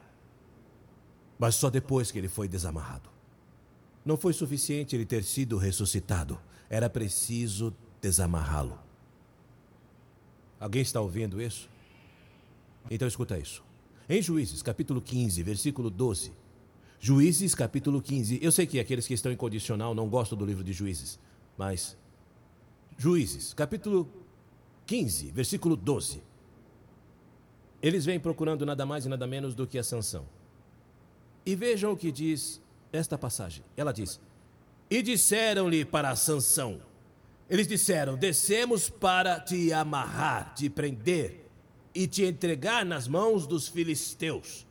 Mas 1.39 1.55
só 1.55 1.69
depois 1.69 2.11
que 2.11 2.17
ele 2.17 2.27
foi 2.27 2.47
desamarrado. 2.47 3.09
Não 4.05 4.17
foi 4.17 4.33
suficiente 4.33 4.95
ele 4.95 5.05
ter 5.05 5.23
sido 5.23 5.57
ressuscitado, 5.57 6.39
era 6.69 6.89
preciso 6.89 7.75
desamarrá-lo. 8.01 8.86
Alguém 10.59 10.81
está 10.81 10.99
ouvindo 10.99 11.41
isso? 11.41 11.69
Então 12.89 13.07
escuta 13.07 13.37
isso. 13.37 13.63
Em 14.09 14.21
Juízes, 14.21 14.61
capítulo 14.61 15.01
15, 15.01 15.43
versículo 15.43 15.89
12. 15.89 16.31
Juízes, 16.99 17.53
capítulo 17.53 18.01
15. 18.01 18.39
Eu 18.41 18.51
sei 18.51 18.65
que 18.65 18.79
aqueles 18.79 19.05
que 19.05 19.13
estão 19.13 19.31
em 19.31 19.35
condicional 19.35 19.93
não 19.93 20.09
gostam 20.09 20.37
do 20.37 20.45
livro 20.45 20.63
de 20.63 20.73
Juízes, 20.73 21.19
mas. 21.57 21.97
Juízes, 22.97 23.53
capítulo 23.53 24.09
15, 24.87 25.31
versículo 25.31 25.75
12. 25.75 26.23
Eles 27.81 28.05
vêm 28.05 28.19
procurando 28.19 28.65
nada 28.65 28.85
mais 28.85 29.05
e 29.05 29.09
nada 29.09 29.27
menos 29.27 29.53
do 29.53 29.67
que 29.67 29.77
a 29.77 29.83
sanção. 29.83 30.25
E 31.45 31.55
vejam 31.55 31.91
o 31.91 31.97
que 31.97 32.11
diz 32.11 32.59
esta 32.91 33.17
passagem. 33.17 33.63
Ela 33.75 33.91
diz: 33.91 34.19
E 34.89 35.03
disseram-lhe 35.03 35.85
para 35.85 36.09
a 36.09 36.15
sanção: 36.15 36.81
eles 37.49 37.67
disseram: 37.67 38.15
Descemos 38.15 38.89
para 38.89 39.39
te 39.39 39.71
amarrar, 39.71 40.53
te 40.53 40.69
prender 40.69 41.45
e 41.93 42.07
te 42.07 42.23
entregar 42.23 42.85
nas 42.85 43.07
mãos 43.07 43.47
dos 43.47 43.67
filisteus. 43.67 44.65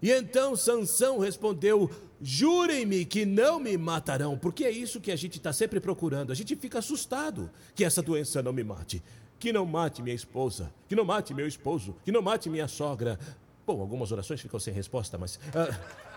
E 0.00 0.10
então 0.10 0.54
Sansão 0.54 1.18
respondeu: 1.18 1.90
Jurem-me 2.20 3.04
que 3.04 3.24
não 3.24 3.58
me 3.58 3.76
matarão, 3.76 4.38
porque 4.38 4.64
é 4.64 4.70
isso 4.70 5.00
que 5.00 5.10
a 5.10 5.16
gente 5.16 5.38
está 5.38 5.52
sempre 5.52 5.80
procurando. 5.80 6.30
A 6.30 6.34
gente 6.34 6.54
fica 6.56 6.78
assustado 6.78 7.50
que 7.74 7.84
essa 7.84 8.02
doença 8.02 8.42
não 8.42 8.52
me 8.52 8.62
mate, 8.62 9.02
que 9.38 9.52
não 9.52 9.64
mate 9.66 10.02
minha 10.02 10.14
esposa, 10.14 10.72
que 10.88 10.94
não 10.94 11.04
mate 11.04 11.34
meu 11.34 11.46
esposo, 11.46 11.96
que 12.04 12.12
não 12.12 12.22
mate 12.22 12.48
minha 12.48 12.68
sogra. 12.68 13.18
Bom, 13.66 13.80
algumas 13.80 14.12
orações 14.12 14.40
ficam 14.40 14.60
sem 14.60 14.72
resposta, 14.72 15.18
mas. 15.18 15.36
Uh, 15.36 16.08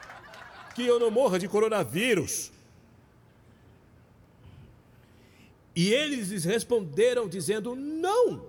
que 0.73 0.85
eu 0.85 0.99
não 0.99 1.11
morra 1.11 1.37
de 1.37 1.47
coronavírus. 1.47 2.51
E 5.75 5.93
eles 5.93 6.29
lhes 6.29 6.43
responderam 6.43 7.27
dizendo: 7.27 7.75
Não, 7.75 8.45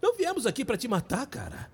não 0.00 0.14
viemos 0.14 0.46
aqui 0.46 0.64
para 0.64 0.76
te 0.76 0.88
matar, 0.88 1.26
cara. 1.26 1.70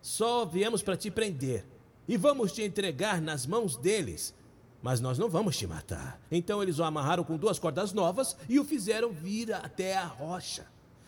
Só 0.00 0.44
viemos 0.44 0.82
para 0.82 0.96
te 0.96 1.10
prender. 1.10 1.64
E 2.08 2.16
vamos 2.16 2.52
te 2.52 2.62
entregar 2.62 3.22
nas 3.22 3.46
mãos 3.46 3.76
deles. 3.76 4.34
Mas 4.82 5.00
nós 5.00 5.16
não 5.16 5.28
vamos 5.28 5.56
te 5.56 5.66
matar. 5.66 6.20
Então 6.30 6.60
eles 6.60 6.80
o 6.80 6.84
amarraram 6.84 7.22
com 7.22 7.36
duas 7.36 7.58
cordas 7.58 7.92
novas 7.92 8.36
e 8.48 8.58
o 8.58 8.64
fizeram 8.64 9.12
vir 9.12 9.52
até 9.54 9.96
a 9.96 10.04
rocha. 10.04 10.66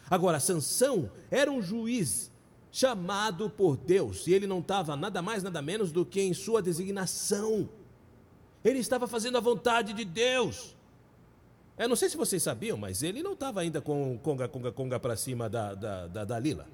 Agora, 0.08 0.38
Sansão 0.38 1.10
era 1.30 1.50
um 1.50 1.60
juiz 1.60 2.30
chamado 2.70 3.48
por 3.48 3.76
Deus, 3.76 4.26
e 4.26 4.32
ele 4.32 4.48
não 4.48 4.58
estava 4.58 4.96
nada 4.96 5.22
mais, 5.22 5.44
nada 5.44 5.62
menos 5.62 5.92
do 5.92 6.04
que 6.04 6.20
em 6.20 6.34
sua 6.34 6.60
designação. 6.60 7.68
Ele 8.64 8.78
estava 8.78 9.06
fazendo 9.06 9.38
a 9.38 9.40
vontade 9.40 9.92
de 9.92 10.04
Deus. 10.04 10.76
Eu 11.76 11.88
não 11.88 11.96
sei 11.96 12.08
se 12.08 12.16
vocês 12.16 12.42
sabiam, 12.42 12.76
mas 12.76 13.02
ele 13.02 13.22
não 13.22 13.32
estava 13.32 13.60
ainda 13.60 13.80
com 13.80 14.16
conga, 14.18 14.46
conga, 14.46 14.70
conga 14.70 15.00
para 15.00 15.16
cima 15.16 15.48
da, 15.48 15.74
da, 15.74 16.06
da 16.06 16.24
Dalila. 16.24 16.66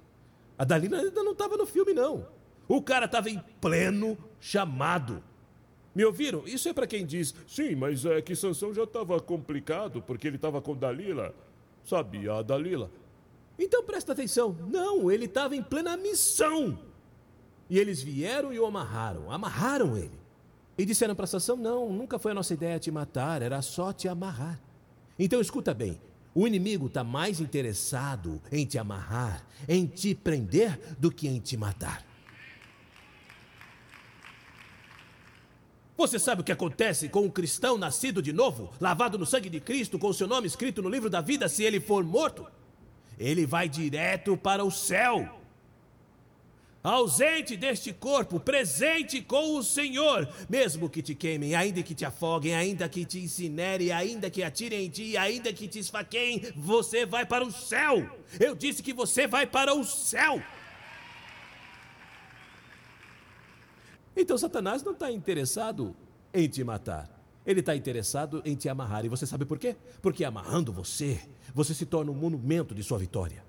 A 0.59 0.65
Dalila 0.65 0.99
ainda 0.99 1.23
não 1.23 1.33
estava 1.33 1.57
no 1.57 1.67
filme, 1.67 1.95
não. 1.95 2.27
O 2.69 2.83
cara 2.83 3.07
estava 3.07 3.31
em 3.31 3.43
pleno 3.61 4.17
chamado. 4.39 5.23
Me 5.95 6.05
ouviram? 6.05 6.47
Isso 6.47 6.69
é 6.69 6.73
para 6.73 6.87
quem 6.87 7.05
diz, 7.05 7.35
sim, 7.47 7.75
mas 7.75 8.05
é 8.05 8.21
que 8.21 8.37
Sansão 8.37 8.73
já 8.73 8.85
estava 8.85 9.19
complicado 9.21 10.03
porque 10.03 10.29
ele 10.29 10.37
estava 10.37 10.61
com 10.61 10.77
Dalila. 10.77 11.35
Sabia 11.83 12.35
a 12.35 12.43
Dalila. 12.43 12.91
Então 13.59 13.83
presta 13.83 14.13
atenção. 14.13 14.55
Não, 14.69 15.11
ele 15.11 15.25
estava 15.25 15.57
em 15.57 15.63
plena 15.63 15.97
missão. 15.97 16.79
E 17.69 17.79
eles 17.79 18.03
vieram 18.03 18.53
e 18.53 18.61
o 18.61 18.67
amarraram. 18.67 19.31
Amarraram 19.31 19.97
ele. 19.97 20.19
E 20.77 20.85
disseram 20.85 21.15
para 21.15 21.27
Sansão: 21.27 21.57
Não, 21.57 21.91
nunca 21.91 22.19
foi 22.19 22.33
a 22.33 22.35
nossa 22.35 22.55
ideia 22.55 22.79
te 22.79 22.91
matar, 22.91 23.43
era 23.43 23.61
só 23.63 23.93
te 23.93 24.07
amarrar. 24.07 24.61
Então 25.23 25.39
escuta 25.39 25.75
bem: 25.75 26.01
O 26.35 26.47
inimigo 26.47 26.87
está 26.87 27.05
mais 27.05 27.41
interessado 27.41 28.41
em 28.51 28.65
te 28.65 28.79
amarrar, 28.79 29.47
em 29.69 29.87
te 29.87 30.15
prender, 30.15 30.97
do 30.99 31.13
que 31.13 31.29
em 31.29 31.39
te 31.39 31.59
matar. 31.59 32.03
Você 35.95 36.19
sabe 36.19 36.41
o 36.41 36.45
que 36.45 36.51
acontece 36.51 37.11
com 37.11 37.21
um 37.21 37.29
cristão 37.29 37.77
nascido 37.77 38.23
de 38.23 38.33
novo, 38.33 38.73
lavado 38.81 39.19
no 39.19 39.27
sangue 39.27 39.51
de 39.51 39.61
Cristo, 39.61 39.99
com 39.99 40.11
seu 40.15 40.27
nome 40.27 40.47
escrito 40.47 40.81
no 40.81 40.89
livro 40.89 41.11
da 41.11 41.21
vida, 41.21 41.47
se 41.47 41.63
ele 41.63 41.79
for 41.79 42.03
morto? 42.03 42.47
Ele 43.19 43.45
vai 43.45 43.69
direto 43.69 44.35
para 44.35 44.65
o 44.65 44.71
céu 44.71 45.40
ausente 46.83 47.57
deste 47.57 47.93
corpo, 47.93 48.41
presente 48.41 49.21
com 49.21 49.57
o 49.57 49.63
Senhor, 49.63 50.29
mesmo 50.49 50.89
que 50.89 51.03
te 51.03 51.15
queimem, 51.15 51.55
ainda 51.55 51.83
que 51.83 51.95
te 51.95 52.05
afoguem, 52.05 52.55
ainda 52.55 52.89
que 52.89 53.05
te 53.05 53.19
incinerem, 53.19 53.93
ainda 53.93 54.31
que 54.31 54.43
atirem 54.43 54.87
em 54.87 54.91
ti, 54.91 55.17
ainda 55.17 55.53
que 55.53 55.69
te 55.69 55.79
esfaqueiem, 55.79 56.53
você 56.57 57.05
vai 57.05 57.27
para 57.27 57.45
o 57.45 57.53
céu. 57.53 58.09
Eu 58.39 58.55
disse 58.55 58.83
que 58.83 58.93
você 58.93 59.27
vai 59.27 59.47
para 59.47 59.75
o 59.75 59.85
céu. 59.85 60.43
Então 64.17 64.37
Satanás 64.37 64.83
não 64.83 64.93
está 64.93 65.11
interessado 65.11 65.95
em 66.33 66.49
te 66.49 66.65
matar. 66.65 67.19
Ele 67.47 67.61
está 67.61 67.75
interessado 67.75 68.43
em 68.45 68.55
te 68.55 68.69
amarrar. 68.69 69.05
E 69.05 69.09
você 69.09 69.27
sabe 69.27 69.45
por 69.45 69.59
quê? 69.59 69.77
Porque 70.03 70.25
amarrando 70.25 70.73
você, 70.73 71.21
você 71.55 71.73
se 71.73 71.87
torna 71.87 72.11
um 72.11 72.15
monumento 72.15 72.75
de 72.75 72.83
sua 72.83 72.99
vitória. 72.99 73.45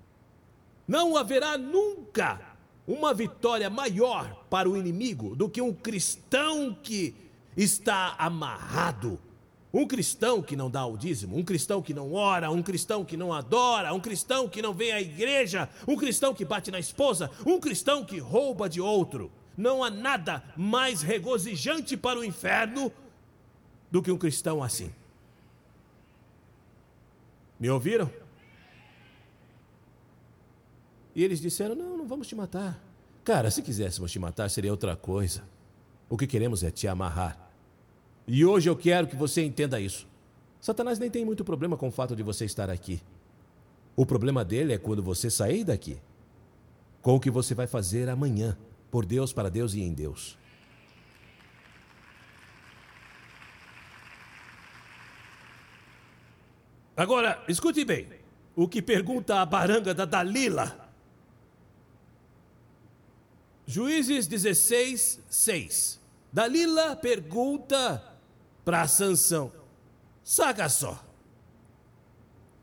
Não 0.88 1.16
haverá 1.16 1.58
nunca 1.58 2.51
uma 2.86 3.14
vitória 3.14 3.70
maior 3.70 4.44
para 4.50 4.68
o 4.68 4.76
inimigo 4.76 5.36
do 5.36 5.48
que 5.48 5.60
um 5.60 5.72
cristão 5.72 6.76
que 6.82 7.14
está 7.56 8.14
amarrado. 8.18 9.18
Um 9.72 9.86
cristão 9.86 10.42
que 10.42 10.54
não 10.54 10.70
dá 10.70 10.84
o 10.84 10.98
dízimo, 10.98 11.36
um 11.36 11.42
cristão 11.42 11.80
que 11.80 11.94
não 11.94 12.12
ora, 12.12 12.50
um 12.50 12.62
cristão 12.62 13.04
que 13.04 13.16
não 13.16 13.32
adora, 13.32 13.94
um 13.94 14.00
cristão 14.00 14.46
que 14.46 14.60
não 14.60 14.74
vem 14.74 14.92
à 14.92 15.00
igreja, 15.00 15.68
um 15.88 15.96
cristão 15.96 16.34
que 16.34 16.44
bate 16.44 16.70
na 16.70 16.78
esposa, 16.78 17.30
um 17.46 17.58
cristão 17.58 18.04
que 18.04 18.18
rouba 18.18 18.68
de 18.68 18.80
outro. 18.80 19.32
Não 19.56 19.82
há 19.82 19.88
nada 19.88 20.44
mais 20.56 21.00
regozijante 21.00 21.96
para 21.96 22.18
o 22.18 22.24
inferno 22.24 22.92
do 23.90 24.02
que 24.02 24.10
um 24.10 24.18
cristão 24.18 24.62
assim. 24.62 24.92
Me 27.58 27.70
ouviram? 27.70 28.10
E 31.14 31.22
eles 31.22 31.40
disseram: 31.40 31.74
Não, 31.74 31.96
não 31.96 32.06
vamos 32.06 32.26
te 32.26 32.34
matar. 32.34 32.82
Cara, 33.24 33.50
se 33.50 33.62
quiséssemos 33.62 34.10
te 34.10 34.18
matar, 34.18 34.48
seria 34.50 34.70
outra 34.70 34.96
coisa. 34.96 35.42
O 36.08 36.16
que 36.16 36.26
queremos 36.26 36.62
é 36.62 36.70
te 36.70 36.88
amarrar. 36.88 37.50
E 38.26 38.44
hoje 38.44 38.68
eu 38.68 38.76
quero 38.76 39.06
que 39.06 39.16
você 39.16 39.42
entenda 39.42 39.80
isso. 39.80 40.06
Satanás 40.60 40.98
nem 40.98 41.10
tem 41.10 41.24
muito 41.24 41.44
problema 41.44 41.76
com 41.76 41.88
o 41.88 41.90
fato 41.90 42.14
de 42.14 42.22
você 42.22 42.44
estar 42.44 42.70
aqui. 42.70 43.00
O 43.94 44.06
problema 44.06 44.44
dele 44.44 44.72
é 44.72 44.78
quando 44.78 45.02
você 45.02 45.30
sair 45.30 45.64
daqui. 45.64 45.98
Com 47.00 47.16
o 47.16 47.20
que 47.20 47.30
você 47.30 47.54
vai 47.54 47.66
fazer 47.66 48.08
amanhã, 48.08 48.56
por 48.90 49.04
Deus, 49.04 49.32
para 49.32 49.50
Deus 49.50 49.74
e 49.74 49.82
em 49.82 49.92
Deus. 49.92 50.38
Agora, 56.96 57.42
escute 57.48 57.84
bem. 57.84 58.06
O 58.54 58.68
que 58.68 58.82
pergunta 58.82 59.40
a 59.40 59.46
baranga 59.46 59.94
da 59.94 60.04
Dalila 60.04 60.81
Juízes 63.66 64.26
16, 64.26 65.20
6. 65.28 66.00
Dalila 66.32 66.96
pergunta 66.96 68.02
para 68.64 68.86
Sansão: 68.88 69.52
Saca 70.24 70.68
só. 70.68 71.04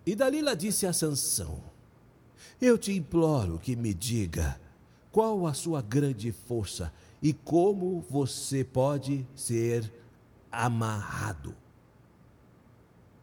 E 0.05 0.15
Dalila 0.15 0.55
disse 0.55 0.85
a 0.85 0.93
Sansão: 0.93 1.63
Eu 2.59 2.77
te 2.77 2.91
imploro 2.91 3.59
que 3.59 3.75
me 3.75 3.93
diga 3.93 4.59
qual 5.11 5.47
a 5.47 5.53
sua 5.53 5.81
grande 5.81 6.31
força 6.31 6.91
e 7.21 7.33
como 7.33 8.01
você 8.09 8.63
pode 8.63 9.25
ser 9.35 9.91
amarrado. 10.51 11.55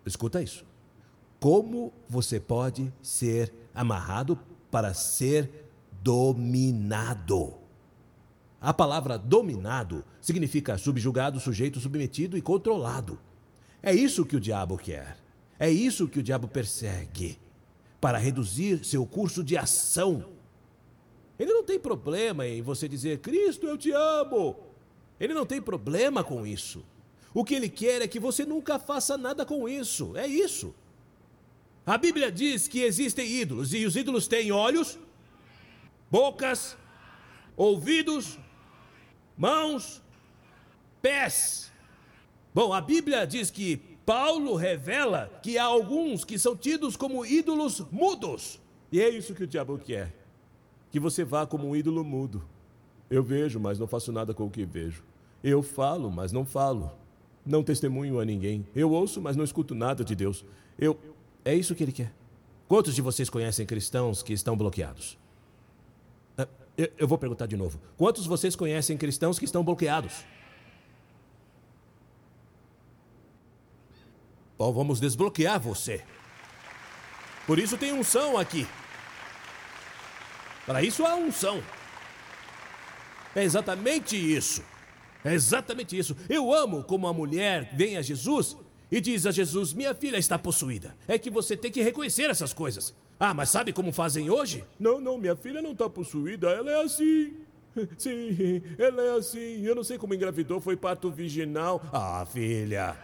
Escuta 0.04 0.42
isso. 0.42 0.64
Como 1.40 1.92
você 2.08 2.40
pode 2.40 2.92
ser 3.02 3.52
amarrado 3.74 4.38
para 4.70 4.94
ser 4.94 5.68
dominado? 6.02 7.65
A 8.60 8.72
palavra 8.72 9.18
dominado 9.18 10.04
significa 10.20 10.78
subjugado, 10.78 11.38
sujeito, 11.38 11.78
submetido 11.78 12.36
e 12.36 12.42
controlado. 12.42 13.18
É 13.82 13.94
isso 13.94 14.24
que 14.24 14.36
o 14.36 14.40
diabo 14.40 14.76
quer. 14.76 15.16
É 15.58 15.70
isso 15.70 16.08
que 16.08 16.18
o 16.18 16.22
diabo 16.22 16.48
persegue 16.48 17.38
para 18.00 18.18
reduzir 18.18 18.84
seu 18.84 19.06
curso 19.06 19.42
de 19.42 19.56
ação. 19.56 20.24
Ele 21.38 21.52
não 21.52 21.62
tem 21.62 21.78
problema 21.78 22.46
em 22.46 22.62
você 22.62 22.88
dizer, 22.88 23.18
Cristo, 23.18 23.66
eu 23.66 23.76
te 23.76 23.92
amo. 23.92 24.56
Ele 25.20 25.34
não 25.34 25.46
tem 25.46 25.60
problema 25.60 26.24
com 26.24 26.46
isso. 26.46 26.84
O 27.32 27.44
que 27.44 27.54
ele 27.54 27.68
quer 27.68 28.00
é 28.02 28.08
que 28.08 28.18
você 28.18 28.44
nunca 28.44 28.78
faça 28.78 29.16
nada 29.16 29.44
com 29.44 29.68
isso. 29.68 30.16
É 30.16 30.26
isso. 30.26 30.74
A 31.84 31.96
Bíblia 31.96 32.32
diz 32.32 32.66
que 32.66 32.80
existem 32.80 33.30
ídolos 33.30 33.72
e 33.72 33.84
os 33.86 33.94
ídolos 33.94 34.26
têm 34.26 34.50
olhos, 34.50 34.98
bocas, 36.10 36.76
ouvidos, 37.56 38.38
mãos, 39.36 40.02
pés. 41.02 41.72
Bom, 42.54 42.72
a 42.72 42.80
Bíblia 42.80 43.26
diz 43.26 43.50
que 43.50 43.76
Paulo 44.06 44.54
revela 44.54 45.30
que 45.42 45.58
há 45.58 45.64
alguns 45.64 46.24
que 46.24 46.38
são 46.38 46.56
tidos 46.56 46.96
como 46.96 47.26
ídolos 47.26 47.80
mudos. 47.90 48.60
E 48.90 49.00
é 49.00 49.08
isso 49.08 49.34
que 49.34 49.44
o 49.44 49.46
diabo 49.46 49.78
quer: 49.78 50.14
que 50.90 51.00
você 51.00 51.24
vá 51.24 51.46
como 51.46 51.68
um 51.68 51.76
ídolo 51.76 52.04
mudo. 52.04 52.44
Eu 53.10 53.22
vejo, 53.22 53.60
mas 53.60 53.78
não 53.78 53.86
faço 53.86 54.12
nada 54.12 54.32
com 54.32 54.46
o 54.46 54.50
que 54.50 54.64
vejo. 54.64 55.04
Eu 55.42 55.62
falo, 55.62 56.10
mas 56.10 56.32
não 56.32 56.44
falo. 56.44 56.90
Não 57.44 57.62
testemunho 57.62 58.18
a 58.18 58.24
ninguém. 58.24 58.66
Eu 58.74 58.90
ouço, 58.90 59.20
mas 59.20 59.36
não 59.36 59.44
escuto 59.44 59.74
nada 59.74 60.04
de 60.04 60.14
Deus. 60.14 60.44
Eu. 60.78 60.98
É 61.44 61.54
isso 61.54 61.74
que 61.74 61.82
ele 61.82 61.92
quer. 61.92 62.12
Quantos 62.66 62.94
de 62.94 63.02
vocês 63.02 63.30
conhecem 63.30 63.64
cristãos 63.64 64.22
que 64.22 64.32
estão 64.32 64.56
bloqueados? 64.56 65.16
Eu, 66.76 66.92
eu 66.98 67.08
vou 67.08 67.16
perguntar 67.16 67.46
de 67.46 67.56
novo. 67.56 67.80
Quantos 67.96 68.26
vocês 68.26 68.54
conhecem 68.54 68.96
cristãos 68.96 69.38
que 69.38 69.44
estão 69.44 69.64
bloqueados? 69.64 70.24
Bom, 74.58 74.72
vamos 74.72 75.00
desbloquear 75.00 75.60
você. 75.60 76.02
Por 77.46 77.58
isso 77.58 77.76
tem 77.76 77.92
unção 77.92 78.36
aqui. 78.36 78.66
Para 80.66 80.82
isso 80.82 81.04
há 81.04 81.14
unção. 81.14 81.62
É 83.34 83.44
exatamente 83.44 84.16
isso. 84.16 84.62
É 85.24 85.32
exatamente 85.32 85.96
isso. 85.96 86.16
Eu 86.28 86.52
amo 86.52 86.82
como 86.84 87.06
a 87.06 87.12
mulher 87.12 87.70
vem 87.74 87.96
a 87.96 88.02
Jesus 88.02 88.56
e 88.90 89.00
diz 89.00 89.26
a 89.26 89.30
Jesus: 89.30 89.72
Minha 89.72 89.94
filha 89.94 90.16
está 90.16 90.38
possuída. 90.38 90.96
É 91.06 91.18
que 91.18 91.30
você 91.30 91.56
tem 91.56 91.70
que 91.70 91.82
reconhecer 91.82 92.30
essas 92.30 92.52
coisas. 92.52 92.94
Ah, 93.18 93.32
mas 93.32 93.48
sabe 93.48 93.72
como 93.72 93.92
fazem 93.92 94.30
hoje? 94.30 94.64
Não, 94.78 95.00
não, 95.00 95.16
minha 95.16 95.34
filha 95.34 95.62
não 95.62 95.72
está 95.72 95.88
possuída, 95.88 96.50
ela 96.50 96.70
é 96.70 96.82
assim. 96.82 97.34
Sim, 97.96 98.62
ela 98.78 99.02
é 99.02 99.18
assim. 99.18 99.64
Eu 99.64 99.74
não 99.74 99.84
sei 99.84 99.98
como 99.98 100.14
engravidou, 100.14 100.60
foi 100.60 100.76
parto 100.76 101.10
virginal. 101.10 101.82
Ah, 101.92 102.26
filha. 102.30 102.96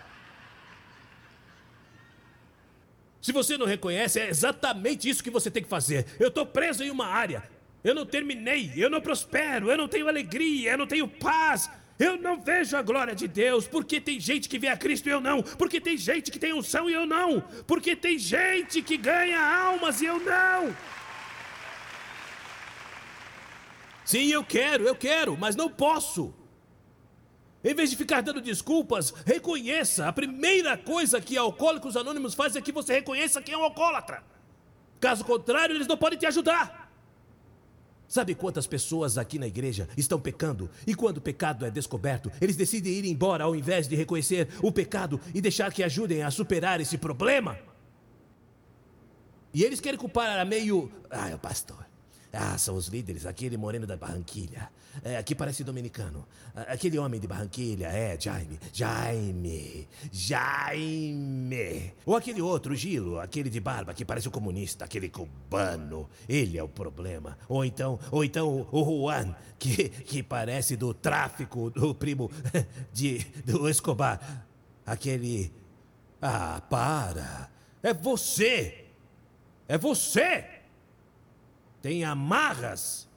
Se 3.22 3.33
você 3.33 3.57
não 3.57 3.66
reconhece, 3.66 4.18
é 4.18 4.29
exatamente 4.29 5.09
isso 5.09 5.22
que 5.22 5.31
você 5.31 5.51
tem 5.51 5.62
que 5.62 5.68
fazer. 5.68 6.07
Eu 6.18 6.29
estou 6.29 6.44
preso 6.44 6.83
em 6.83 6.90
uma 6.90 7.07
área. 7.07 7.44
Eu 7.85 7.94
não 7.94 8.05
terminei, 8.05 8.72
eu 8.77 8.90
não 8.90 9.01
prospero, 9.01 9.70
eu 9.70 9.77
não 9.77 9.88
tenho 9.88 10.09
alegria, 10.09 10.72
eu 10.72 10.79
não 10.79 10.87
tenho 10.87 11.09
paz. 11.09 11.70
Eu 12.03 12.17
não 12.17 12.37
vejo 12.41 12.77
a 12.77 12.83
glória 12.83 13.15
de 13.15 13.29
Deus, 13.29 13.65
porque 13.69 14.01
tem 14.01 14.19
gente 14.19 14.49
que 14.49 14.59
vê 14.59 14.67
a 14.67 14.77
Cristo 14.77 15.09
e 15.09 15.12
eu 15.12 15.21
não, 15.21 15.41
porque 15.41 15.81
tem 15.81 15.97
gente 15.97 16.33
que 16.33 16.38
tem 16.38 16.53
unção 16.53 16.91
e 16.91 16.93
eu 16.93 17.07
não, 17.07 17.41
porque 17.65 17.95
tem 17.95 18.19
gente 18.19 18.83
que 18.83 18.97
ganha 18.97 19.41
almas 19.41 20.01
e 20.01 20.07
eu 20.07 20.19
não. 20.19 20.77
Sim, 24.05 24.27
eu 24.33 24.43
quero, 24.43 24.83
eu 24.83 24.97
quero, 24.97 25.37
mas 25.38 25.55
não 25.55 25.69
posso. 25.71 26.35
Em 27.62 27.73
vez 27.73 27.88
de 27.91 27.97
ficar 27.97 28.21
dando 28.21 28.41
desculpas, 28.41 29.15
reconheça. 29.25 30.09
A 30.09 30.12
primeira 30.12 30.77
coisa 30.77 31.21
que 31.21 31.37
Alcoólicos 31.37 31.97
Anônimos 31.97 32.35
faz 32.35 32.57
é 32.57 32.61
que 32.61 32.73
você 32.73 32.95
reconheça 32.95 33.41
quem 33.41 33.55
é 33.55 33.57
um 33.57 33.62
alcoólatra. 33.62 34.25
Caso 34.99 35.25
contrário, 35.25 35.77
eles 35.77 35.87
não 35.87 35.97
podem 35.97 36.19
te 36.19 36.27
ajudar. 36.27 36.82
Sabe 38.12 38.35
quantas 38.35 38.66
pessoas 38.66 39.16
aqui 39.16 39.38
na 39.38 39.46
igreja 39.46 39.88
estão 39.96 40.20
pecando? 40.20 40.68
E 40.87 40.94
quando 40.94 41.16
o 41.16 41.20
pecado 41.22 41.64
é 41.64 41.70
descoberto, 41.70 42.31
eles 42.42 42.57
decidem 42.57 42.92
ir 42.92 43.07
embora 43.07 43.44
ao 43.44 43.57
invés 43.57 43.88
de 43.88 43.96
reconhecer 43.96 44.48
o 44.61 44.70
pecado 44.70 45.18
e 45.35 45.40
deixar 45.40 45.72
que 45.72 45.83
ajudem 45.83 46.22
a 46.22 46.31
superar 46.31 46.79
esse 46.79 46.98
problema? 46.98 47.59
E 49.55 49.64
eles 49.64 49.81
querem 49.81 49.98
culpar 49.98 50.38
a 50.38 50.44
meio. 50.44 50.92
Ah, 51.11 51.38
pastor. 51.38 51.87
Ah, 52.33 52.57
são 52.57 52.77
os 52.77 52.88
líderes, 52.88 53.27
aquele 53.27 53.59
moreno 53.59 53.87
da 53.87 53.95
Barranquilha. 53.95 54.71
É, 55.05 55.23
que 55.23 55.35
parece 55.35 55.62
dominicano. 55.62 56.27
Ah, 56.55 56.73
Aquele 56.73 56.99
homem 56.99 57.21
de 57.21 57.27
Barranquilha, 57.27 57.88
é, 57.88 58.18
Jaime. 58.18 58.59
Jaime. 58.73 59.87
Jaime. 60.11 61.92
Ou 62.07 62.16
aquele 62.16 62.40
outro, 62.40 62.75
Gilo, 62.75 63.21
aquele 63.21 63.51
de 63.51 63.61
barba, 63.61 63.92
que 63.92 64.03
parece 64.05 64.29
um 64.29 64.31
comunista, 64.31 64.87
aquele 64.87 65.11
cubano. 65.11 66.09
Ele 66.27 66.57
é 66.57 66.62
o 66.62 66.68
problema. 66.68 67.37
Ou 67.49 67.66
então, 67.66 67.99
ou 68.11 68.25
então 68.25 68.66
o 68.73 68.85
Juan, 68.85 69.35
que, 69.59 69.90
que 69.90 70.23
parece 70.23 70.75
do 70.75 70.95
tráfico, 70.95 71.68
do 71.68 71.95
primo 71.95 72.31
de, 72.95 73.18
do 73.45 73.68
Escobar. 73.68 74.47
Aquele. 74.87 75.53
Ah, 76.21 76.62
para. 76.71 77.51
É 77.83 77.92
você. 77.92 78.87
É 79.68 79.77
você. 79.77 80.62
Tem 81.83 82.05
amarras. 82.05 83.09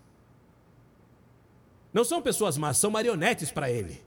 Não 1.93 2.03
são 2.03 2.21
pessoas 2.21 2.57
más, 2.57 2.77
são 2.77 2.89
marionetes 2.91 3.51
para 3.51 3.71
ele. 3.71 4.03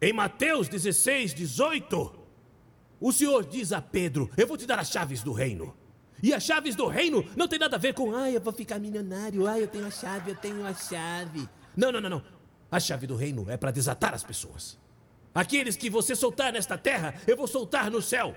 Em 0.00 0.12
Mateus 0.12 0.68
16, 0.68 1.34
18, 1.34 2.18
o 3.00 3.12
Senhor 3.12 3.44
diz 3.44 3.72
a 3.72 3.80
Pedro: 3.80 4.30
Eu 4.36 4.46
vou 4.46 4.56
te 4.56 4.66
dar 4.66 4.78
as 4.78 4.90
chaves 4.90 5.22
do 5.22 5.32
reino. 5.32 5.76
E 6.22 6.32
as 6.32 6.42
chaves 6.42 6.74
do 6.74 6.86
reino 6.86 7.24
não 7.36 7.46
tem 7.46 7.58
nada 7.58 7.76
a 7.76 7.78
ver 7.78 7.92
com, 7.92 8.14
ai, 8.14 8.34
eu 8.34 8.40
vou 8.40 8.52
ficar 8.52 8.78
milionário, 8.78 9.46
ai, 9.46 9.62
eu 9.62 9.68
tenho 9.68 9.86
a 9.86 9.90
chave, 9.90 10.30
eu 10.30 10.36
tenho 10.36 10.66
a 10.66 10.72
chave. 10.72 11.46
Não, 11.76 11.92
não, 11.92 12.00
não, 12.00 12.08
não. 12.08 12.22
A 12.70 12.80
chave 12.80 13.06
do 13.06 13.14
reino 13.14 13.50
é 13.50 13.56
para 13.56 13.70
desatar 13.70 14.14
as 14.14 14.24
pessoas. 14.24 14.78
Aqueles 15.36 15.76
que 15.76 15.90
você 15.90 16.16
soltar 16.16 16.50
nesta 16.50 16.78
terra, 16.78 17.14
eu 17.26 17.36
vou 17.36 17.46
soltar 17.46 17.90
no 17.90 18.00
céu. 18.00 18.34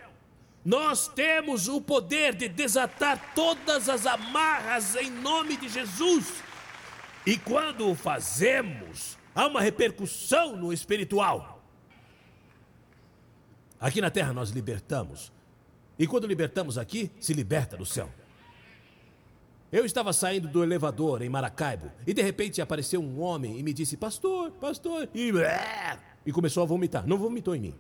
Nós 0.66 1.08
temos 1.08 1.70
o 1.70 1.80
poder 1.80 2.36
de 2.36 2.50
desatar 2.50 3.34
todas 3.34 3.88
as 3.88 4.06
amarras 4.06 4.98
em 4.98 5.10
nome 5.10 5.56
de 5.56 5.70
Jesus. 5.70 6.44
E 7.26 7.38
quando 7.38 7.90
o 7.90 7.96
fazemos, 7.96 9.18
há 9.34 9.48
uma 9.48 9.62
repercussão 9.62 10.58
no 10.58 10.74
espiritual. 10.74 11.64
Aqui 13.80 14.02
na 14.02 14.12
terra 14.12 14.34
nós 14.34 14.50
libertamos. 14.50 15.32
E 15.98 16.06
quando 16.06 16.28
libertamos 16.28 16.78
aqui, 16.78 17.10
se 17.18 17.34
liberta 17.34 17.78
no 17.78 17.86
céu. 17.86 18.10
Eu 19.72 19.86
estava 19.86 20.12
saindo 20.12 20.50
do 20.50 20.64
elevador 20.64 21.22
em 21.22 21.30
Maracaibo 21.30 21.90
e 22.06 22.14
de 22.14 22.22
repente 22.22 22.62
apareceu 22.62 23.02
um 23.02 23.22
homem 23.22 23.58
e 23.58 23.64
me 23.64 23.72
disse: 23.72 23.96
Pastor, 23.96 24.52
pastor, 24.52 25.08
e, 25.14 25.32
e 26.30 26.32
começou 26.32 26.62
a 26.62 26.66
vomitar. 26.68 27.08
Não 27.08 27.18
vomitou 27.18 27.56
em 27.56 27.60
mim. 27.60 27.76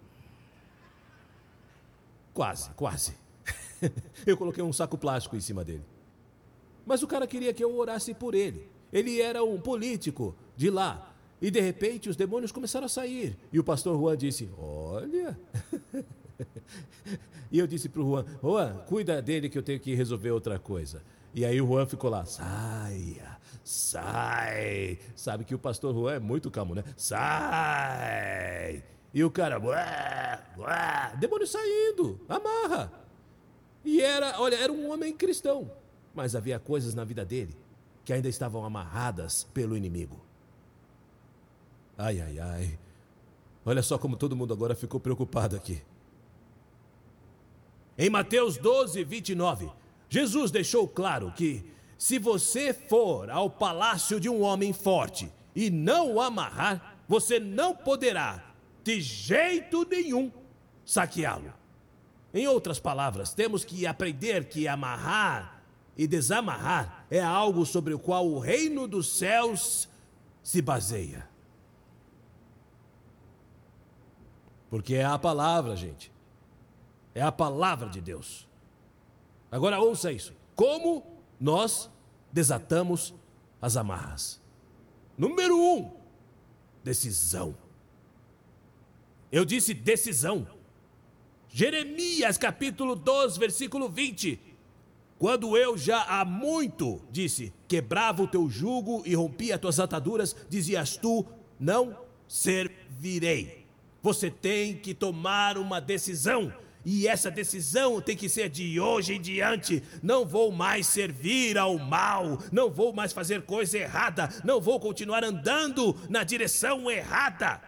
Quase, 2.34 2.72
quase. 2.72 3.14
Eu 4.26 4.36
coloquei 4.36 4.64
um 4.64 4.74
saco 4.74 4.98
plástico 4.98 5.36
em 5.36 5.40
cima 5.40 5.64
dele. 5.64 5.84
Mas 6.84 7.04
o 7.04 7.08
cara 7.08 7.28
queria 7.28 7.54
que 7.54 7.64
eu 7.64 7.78
orasse 7.78 8.16
por 8.16 8.34
ele. 8.34 8.68
Ele 8.92 9.22
era 9.22 9.44
um 9.44 9.62
político 9.62 10.36
de 10.58 10.72
lá. 10.72 11.14
E 11.40 11.52
de 11.52 11.62
repente 11.62 12.10
os 12.10 12.16
demônios 12.16 12.52
começaram 12.52 12.88
a 12.88 12.90
sair. 12.90 13.38
E 13.54 13.60
o 13.60 13.64
pastor 13.64 13.96
Juan 13.96 14.18
disse: 14.18 14.50
Olha. 14.58 15.40
e 17.52 17.60
eu 17.60 17.68
disse 17.68 17.88
para 17.88 18.02
o 18.02 18.10
Juan: 18.10 18.26
Juan, 18.42 18.78
cuida 18.88 19.22
dele 19.22 19.48
que 19.48 19.58
eu 19.60 19.64
tenho 19.64 19.80
que 19.80 19.94
resolver 19.94 20.32
outra 20.32 20.58
coisa. 20.58 21.04
E 21.36 21.46
aí 21.46 21.62
o 21.62 21.68
Juan 21.68 21.86
ficou 21.86 22.10
lá: 22.10 22.26
Saia, 22.26 23.38
sai. 23.69 24.97
Sabe 25.15 25.43
que 25.43 25.53
o 25.53 25.60
pastor 25.60 25.93
Juan 25.93 26.13
é 26.15 26.19
muito 26.19 26.49
calmo, 26.49 26.73
né? 26.73 26.84
Sai. 26.97 28.84
E 29.13 29.23
o 29.23 29.29
cara, 29.29 29.60
ué, 29.60 30.43
ué, 30.58 31.15
demônio 31.19 31.45
saindo, 31.45 32.19
amarra. 32.27 32.91
E 33.86 34.01
era, 34.01 34.39
olha, 34.41 34.55
era 34.55 34.73
um 34.73 34.91
homem 34.91 35.15
cristão, 35.15 35.71
mas 36.15 36.36
havia 36.36 36.60
coisas 36.60 36.95
na 36.95 37.03
vida 37.03 37.23
dele 37.23 37.55
que 38.03 38.12
ainda 38.12 38.27
estavam 38.27 38.65
amarradas 38.65 39.43
pelo 39.53 39.77
inimigo. 39.77 40.19
Ai, 41.95 42.19
ai, 42.21 42.39
ai. 42.39 42.79
Olha 43.63 43.84
só 43.84 43.99
como 43.99 44.17
todo 44.17 44.36
mundo 44.36 44.51
agora 44.51 44.73
ficou 44.73 44.99
preocupado 44.99 45.55
aqui. 45.55 45.79
Em 47.95 48.10
Mateus 48.10 48.58
12, 48.58 49.03
29, 49.03 49.71
Jesus 50.10 50.49
deixou 50.49 50.88
claro 50.88 51.32
que 51.34 51.63
se 52.00 52.18
você 52.18 52.74
for 52.74 53.30
ao 53.30 53.50
palácio 53.50 54.22
de 54.22 54.30
um 54.30 54.42
homem 54.42 54.72
forte 54.72 55.30
e 55.54 55.70
não 55.70 56.14
o 56.14 56.22
amarrar, 56.22 56.96
você 57.06 57.42
não 57.42 57.76
poderá, 57.76 58.42
de 58.82 59.02
jeito 59.02 59.86
nenhum, 59.86 60.32
saqueá-lo. 60.86 61.54
Em 62.34 62.48
outras 62.48 62.80
palavras, 62.80 63.34
temos 63.34 63.66
que 63.66 63.86
aprender 63.86 64.46
que 64.46 64.66
amarrar 64.66 65.62
e 65.98 66.08
desamarrar 66.08 67.06
é 67.12 67.20
algo 67.20 67.66
sobre 67.66 67.94
o 67.94 68.00
qual 68.00 68.26
o 68.26 68.40
reino 68.40 68.88
dos 68.88 69.18
céus 69.18 69.90
se 70.42 70.62
baseia. 70.62 71.28
Porque 74.70 74.96
é 74.96 75.04
a 75.04 75.20
palavra, 75.20 75.76
gente. 75.76 76.10
É 77.14 77.22
a 77.22 77.32
palavra 77.32 77.90
de 77.90 78.00
Deus. 78.00 78.48
Agora 79.52 79.82
ouça 79.82 80.14
isso. 80.14 80.34
Como 80.56 81.18
nós 81.39 81.89
desatamos 82.32 83.13
as 83.62 83.78
amarras? 83.78 84.41
Número 85.17 85.58
um, 85.58 85.91
decisão. 86.84 87.56
Eu 89.32 89.45
disse 89.45 89.73
decisão. 89.73 90.47
Jeremias 91.49 92.38
capítulo 92.38 92.95
12, 92.95 93.39
versículo 93.39 93.89
20. 93.89 94.39
Quando 95.17 95.58
eu 95.58 95.78
já 95.78 96.04
há 96.04 96.23
muito, 96.23 97.02
disse, 97.12 97.54
quebrava 97.67 98.23
o 98.23 98.28
teu 98.28 98.49
jugo 98.49 99.04
e 99.06 99.13
rompia 99.13 99.56
as 99.56 99.62
tuas 99.62 99.80
ataduras, 99.80 100.36
dizias 100.49 100.95
tu, 100.95 101.25
não 101.60 101.97
servirei. 102.28 103.65
Você 104.02 104.32
tem 104.32 104.78
que 104.78 104.93
tomar 104.93 105.58
uma 105.58 105.82
decisão. 105.82 106.54
E 106.86 107.08
essa 107.08 107.30
decisão 107.30 108.02
tem 108.02 108.15
que 108.15 108.30
ser 108.30 108.50
de 108.50 108.80
hoje 108.80 109.15
em 109.15 109.22
diante. 109.22 109.84
Não 110.02 110.26
vou 110.26 110.52
mais 110.52 110.88
servir 110.88 111.58
ao 111.58 111.78
mal, 111.78 112.42
não 112.52 112.70
vou 112.70 112.94
mais 112.94 113.12
fazer 113.12 113.42
coisa 113.42 113.78
errada, 113.78 114.30
não 114.44 114.62
vou 114.62 114.80
continuar 114.80 115.24
andando 115.24 115.96
na 116.10 116.24
direção 116.24 116.89
errada. 116.89 117.62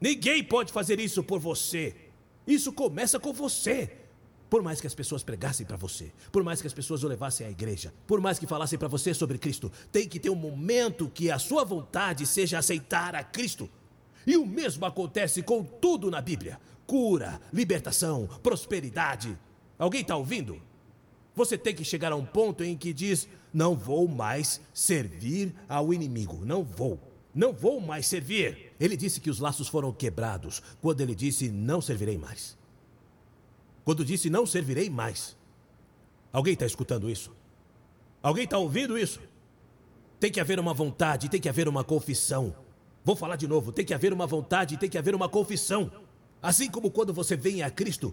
Ninguém 0.00 0.44
pode 0.44 0.72
fazer 0.72 1.00
isso 1.00 1.22
por 1.24 1.40
você. 1.40 1.96
Isso 2.46 2.72
começa 2.72 3.18
com 3.18 3.32
você. 3.32 3.90
Por 4.48 4.62
mais 4.62 4.80
que 4.80 4.86
as 4.86 4.94
pessoas 4.94 5.24
pregassem 5.24 5.66
para 5.66 5.76
você, 5.76 6.12
por 6.30 6.44
mais 6.44 6.60
que 6.60 6.68
as 6.68 6.72
pessoas 6.72 7.02
o 7.02 7.08
levassem 7.08 7.46
à 7.46 7.50
igreja, 7.50 7.92
por 8.06 8.20
mais 8.20 8.38
que 8.38 8.46
falassem 8.46 8.78
para 8.78 8.86
você 8.86 9.12
sobre 9.12 9.38
Cristo, 9.38 9.72
tem 9.90 10.08
que 10.08 10.20
ter 10.20 10.30
um 10.30 10.36
momento 10.36 11.10
que 11.10 11.32
a 11.32 11.38
sua 11.38 11.64
vontade 11.64 12.24
seja 12.24 12.58
aceitar 12.58 13.16
a 13.16 13.24
Cristo. 13.24 13.68
E 14.26 14.36
o 14.36 14.44
mesmo 14.44 14.84
acontece 14.84 15.42
com 15.42 15.62
tudo 15.62 16.10
na 16.10 16.20
Bíblia: 16.20 16.58
cura, 16.86 17.40
libertação, 17.52 18.26
prosperidade. 18.42 19.38
Alguém 19.78 20.00
está 20.00 20.16
ouvindo? 20.16 20.60
Você 21.34 21.58
tem 21.58 21.74
que 21.74 21.84
chegar 21.84 22.12
a 22.12 22.16
um 22.16 22.24
ponto 22.24 22.64
em 22.64 22.76
que 22.76 22.92
diz: 22.92 23.28
Não 23.52 23.76
vou 23.76 24.08
mais 24.08 24.60
servir 24.72 25.54
ao 25.68 25.92
inimigo. 25.92 26.44
Não 26.44 26.64
vou. 26.64 26.98
Não 27.34 27.52
vou 27.52 27.80
mais 27.80 28.06
servir. 28.06 28.72
Ele 28.80 28.96
disse 28.96 29.20
que 29.20 29.28
os 29.28 29.38
laços 29.38 29.68
foram 29.68 29.92
quebrados 29.92 30.62
quando 30.80 31.02
ele 31.02 31.14
disse: 31.14 31.50
Não 31.50 31.80
servirei 31.80 32.16
mais. 32.16 32.56
Quando 33.84 34.04
disse: 34.04 34.30
Não 34.30 34.46
servirei 34.46 34.88
mais. 34.88 35.36
Alguém 36.32 36.54
está 36.54 36.66
escutando 36.66 37.08
isso? 37.08 37.30
Alguém 38.22 38.44
está 38.44 38.58
ouvindo 38.58 38.98
isso? 38.98 39.20
Tem 40.18 40.32
que 40.32 40.40
haver 40.40 40.58
uma 40.58 40.72
vontade, 40.72 41.28
tem 41.28 41.40
que 41.40 41.48
haver 41.48 41.68
uma 41.68 41.84
confissão. 41.84 42.56
Vou 43.06 43.14
falar 43.14 43.36
de 43.36 43.46
novo: 43.46 43.70
tem 43.70 43.84
que 43.84 43.94
haver 43.94 44.12
uma 44.12 44.26
vontade, 44.26 44.76
tem 44.76 44.90
que 44.90 44.98
haver 44.98 45.14
uma 45.14 45.28
confissão. 45.28 45.92
Assim 46.42 46.68
como 46.68 46.90
quando 46.90 47.14
você 47.14 47.36
vem 47.36 47.62
a 47.62 47.70
Cristo, 47.70 48.12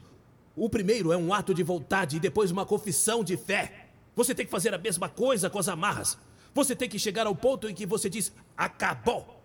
o 0.55 0.69
primeiro 0.69 1.11
é 1.11 1.17
um 1.17 1.33
ato 1.33 1.51
de 1.51 1.63
vontade 1.63 2.17
e 2.17 2.19
depois 2.19 2.51
uma 2.51 2.63
confissão 2.63 3.23
de 3.23 3.35
fé. 3.35 3.87
Você 4.15 4.35
tem 4.35 4.45
que 4.45 4.51
fazer 4.51 4.71
a 4.71 4.77
mesma 4.77 5.09
coisa 5.09 5.49
com 5.49 5.57
as 5.57 5.67
amarras. 5.67 6.15
Você 6.53 6.75
tem 6.75 6.87
que 6.87 6.99
chegar 6.99 7.25
ao 7.25 7.35
ponto 7.35 7.67
em 7.67 7.73
que 7.73 7.87
você 7.87 8.07
diz: 8.07 8.31
acabou. 8.55 9.41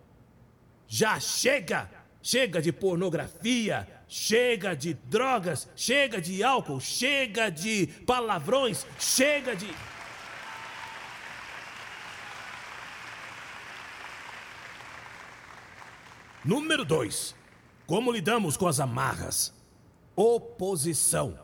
Já 0.87 1.19
chega. 1.19 1.97
Chega 2.21 2.61
de 2.61 2.73
pornografia, 2.73 3.89
chega 4.07 4.75
de 4.75 4.93
drogas, 4.93 5.69
chega 5.77 6.21
de 6.21 6.43
álcool, 6.43 6.81
chega 6.81 7.49
de 7.49 7.87
palavrões, 8.05 8.85
chega 8.99 9.57
de. 9.57 9.69
Número 16.45 16.85
2. 16.85 17.35
Como 17.87 18.13
lidamos 18.13 18.57
com 18.57 18.69
as 18.69 18.79
amarras? 18.79 19.53
Oposição. 20.15 21.39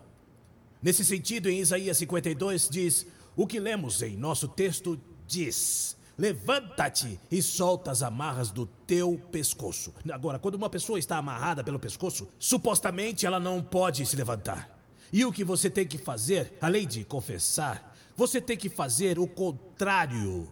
Nesse 0.80 1.04
sentido, 1.04 1.48
em 1.48 1.58
Isaías 1.58 1.96
52 1.98 2.68
diz: 2.68 3.06
O 3.34 3.46
que 3.46 3.58
lemos 3.58 4.02
em 4.02 4.16
nosso 4.16 4.46
texto 4.46 5.00
diz: 5.26 5.96
Levanta-te 6.16 7.18
e 7.28 7.42
solta 7.42 7.90
as 7.90 8.02
amarras 8.02 8.50
do 8.50 8.66
teu 8.66 9.20
pescoço. 9.32 9.92
Agora, 10.12 10.38
quando 10.38 10.54
uma 10.54 10.70
pessoa 10.70 10.98
está 10.98 11.16
amarrada 11.18 11.64
pelo 11.64 11.80
pescoço, 11.80 12.28
supostamente 12.38 13.26
ela 13.26 13.40
não 13.40 13.60
pode 13.60 14.06
se 14.06 14.14
levantar. 14.14 14.78
E 15.12 15.24
o 15.24 15.32
que 15.32 15.42
você 15.42 15.68
tem 15.68 15.86
que 15.86 15.98
fazer, 15.98 16.56
além 16.60 16.86
de 16.86 17.04
confessar, 17.04 17.96
você 18.16 18.40
tem 18.40 18.56
que 18.56 18.68
fazer 18.68 19.18
o 19.18 19.26
contrário 19.26 20.48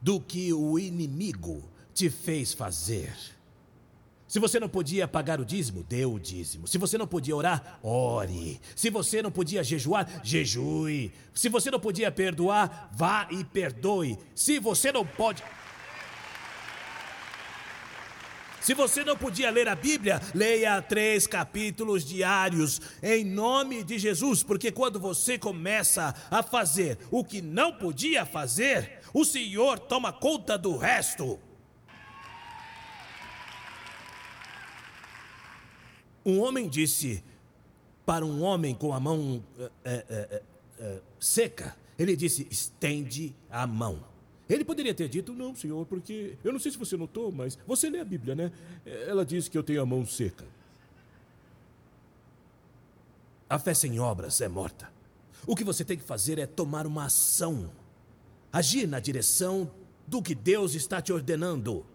do 0.00 0.20
que 0.20 0.52
o 0.52 0.78
inimigo 0.78 1.68
te 1.92 2.08
fez 2.08 2.52
fazer. 2.52 3.12
Se 4.32 4.38
você 4.38 4.58
não 4.58 4.66
podia 4.66 5.06
pagar 5.06 5.42
o 5.42 5.44
dízimo, 5.44 5.82
dê 5.82 6.06
o 6.06 6.18
dízimo. 6.18 6.66
Se 6.66 6.78
você 6.78 6.96
não 6.96 7.06
podia 7.06 7.36
orar, 7.36 7.78
ore. 7.82 8.58
Se 8.74 8.88
você 8.88 9.20
não 9.20 9.30
podia 9.30 9.62
jejuar, 9.62 10.08
jejue. 10.24 11.12
Se 11.34 11.50
você 11.50 11.70
não 11.70 11.78
podia 11.78 12.10
perdoar, 12.10 12.90
vá 12.94 13.28
e 13.30 13.44
perdoe. 13.44 14.18
Se 14.34 14.58
você 14.58 14.90
não 14.90 15.04
pode. 15.04 15.42
Se 18.62 18.72
você 18.72 19.04
não 19.04 19.18
podia 19.18 19.50
ler 19.50 19.68
a 19.68 19.74
Bíblia, 19.74 20.18
leia 20.34 20.80
três 20.80 21.26
capítulos 21.26 22.02
diários, 22.02 22.80
em 23.02 23.26
nome 23.26 23.84
de 23.84 23.98
Jesus, 23.98 24.42
porque 24.42 24.72
quando 24.72 24.98
você 24.98 25.36
começa 25.36 26.14
a 26.30 26.42
fazer 26.42 26.96
o 27.10 27.22
que 27.22 27.42
não 27.42 27.70
podia 27.70 28.24
fazer, 28.24 28.98
o 29.12 29.26
Senhor 29.26 29.78
toma 29.78 30.10
conta 30.10 30.56
do 30.56 30.78
resto. 30.78 31.38
Um 36.24 36.40
homem 36.40 36.68
disse 36.68 37.22
para 38.04 38.24
um 38.24 38.42
homem 38.42 38.74
com 38.74 38.92
a 38.92 39.00
mão 39.00 39.42
é, 39.84 40.42
é, 40.78 41.00
seca: 41.18 41.76
ele 41.98 42.16
disse, 42.16 42.46
estende 42.50 43.34
a 43.50 43.66
mão. 43.66 44.04
Ele 44.48 44.64
poderia 44.64 44.94
ter 44.94 45.08
dito, 45.08 45.32
não, 45.32 45.54
senhor, 45.54 45.86
porque 45.86 46.36
eu 46.44 46.52
não 46.52 46.58
sei 46.58 46.72
se 46.72 46.78
você 46.78 46.96
notou, 46.96 47.32
mas 47.32 47.56
você 47.66 47.88
lê 47.88 48.00
a 48.00 48.04
Bíblia, 48.04 48.34
né? 48.34 48.52
Ela 48.84 49.24
diz 49.24 49.48
que 49.48 49.56
eu 49.56 49.62
tenho 49.62 49.80
a 49.80 49.86
mão 49.86 50.04
seca. 50.04 50.44
A 53.48 53.58
fé 53.58 53.72
sem 53.72 53.98
obras 54.00 54.40
é 54.40 54.48
morta. 54.48 54.90
O 55.46 55.56
que 55.56 55.64
você 55.64 55.84
tem 55.84 55.96
que 55.96 56.04
fazer 56.04 56.38
é 56.38 56.46
tomar 56.46 56.86
uma 56.86 57.06
ação, 57.06 57.70
agir 58.52 58.86
na 58.86 59.00
direção 59.00 59.70
do 60.06 60.22
que 60.22 60.34
Deus 60.34 60.74
está 60.74 61.00
te 61.00 61.12
ordenando. 61.12 61.86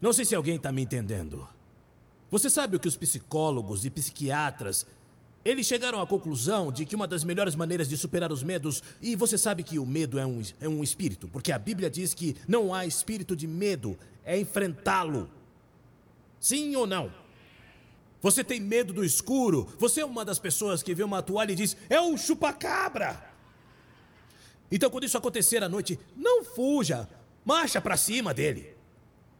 Não 0.00 0.12
sei 0.12 0.24
se 0.24 0.34
alguém 0.34 0.56
está 0.56 0.72
me 0.72 0.82
entendendo. 0.82 1.46
Você 2.32 2.48
sabe 2.48 2.76
o 2.76 2.80
que 2.80 2.88
os 2.88 2.96
psicólogos 2.96 3.84
e 3.84 3.90
psiquiatras 3.90 4.86
eles 5.44 5.66
chegaram 5.66 6.00
à 6.00 6.06
conclusão 6.06 6.72
de 6.72 6.86
que 6.86 6.96
uma 6.96 7.06
das 7.06 7.24
melhores 7.24 7.54
maneiras 7.54 7.88
de 7.88 7.96
superar 7.96 8.32
os 8.32 8.42
medos, 8.42 8.82
e 9.02 9.14
você 9.14 9.36
sabe 9.36 9.62
que 9.62 9.78
o 9.78 9.84
medo 9.84 10.18
é 10.18 10.24
um, 10.24 10.40
é 10.60 10.68
um 10.68 10.82
espírito, 10.82 11.28
porque 11.28 11.52
a 11.52 11.58
Bíblia 11.58 11.90
diz 11.90 12.14
que 12.14 12.36
não 12.48 12.72
há 12.72 12.86
espírito 12.86 13.36
de 13.36 13.46
medo, 13.46 13.98
é 14.24 14.38
enfrentá-lo. 14.38 15.28
Sim 16.40 16.74
ou 16.76 16.86
não? 16.86 17.12
Você 18.22 18.42
tem 18.42 18.60
medo 18.60 18.94
do 18.94 19.04
escuro? 19.04 19.68
Você 19.78 20.00
é 20.00 20.06
uma 20.06 20.24
das 20.24 20.38
pessoas 20.38 20.82
que 20.82 20.94
vê 20.94 21.02
uma 21.02 21.22
toalha 21.22 21.52
e 21.52 21.56
diz: 21.56 21.76
é 21.90 22.00
um 22.00 22.16
chupacabra. 22.16 23.20
Então, 24.70 24.88
quando 24.88 25.04
isso 25.04 25.18
acontecer 25.18 25.62
à 25.62 25.68
noite, 25.68 25.98
não 26.16 26.44
fuja, 26.44 27.08
marcha 27.44 27.80
para 27.80 27.96
cima 27.96 28.32
dele. 28.32 28.74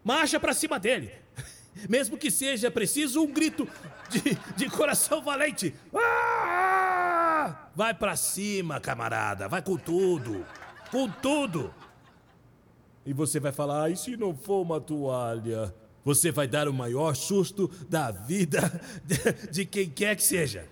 Marcha 0.04 0.38
para 0.38 0.52
cima 0.52 0.80
dele. 0.80 1.21
Mesmo 1.88 2.16
que 2.16 2.30
seja 2.30 2.70
preciso 2.70 3.22
um 3.22 3.32
grito 3.32 3.66
de, 4.10 4.20
de 4.56 4.70
coração 4.70 5.22
valente. 5.22 5.74
Ah! 5.94 7.68
Vai 7.74 7.94
para 7.94 8.14
cima, 8.16 8.80
camarada. 8.80 9.48
Vai 9.48 9.62
com 9.62 9.76
tudo. 9.76 10.44
Com 10.90 11.08
tudo. 11.08 11.72
E 13.04 13.12
você 13.12 13.40
vai 13.40 13.52
falar: 13.52 13.90
e 13.90 13.96
se 13.96 14.16
não 14.16 14.34
for 14.34 14.62
uma 14.62 14.80
toalha? 14.80 15.74
Você 16.04 16.32
vai 16.32 16.48
dar 16.48 16.68
o 16.68 16.72
maior 16.72 17.14
susto 17.14 17.70
da 17.88 18.10
vida 18.10 18.60
de, 19.04 19.50
de 19.50 19.64
quem 19.64 19.88
quer 19.88 20.16
que 20.16 20.22
seja. 20.22 20.68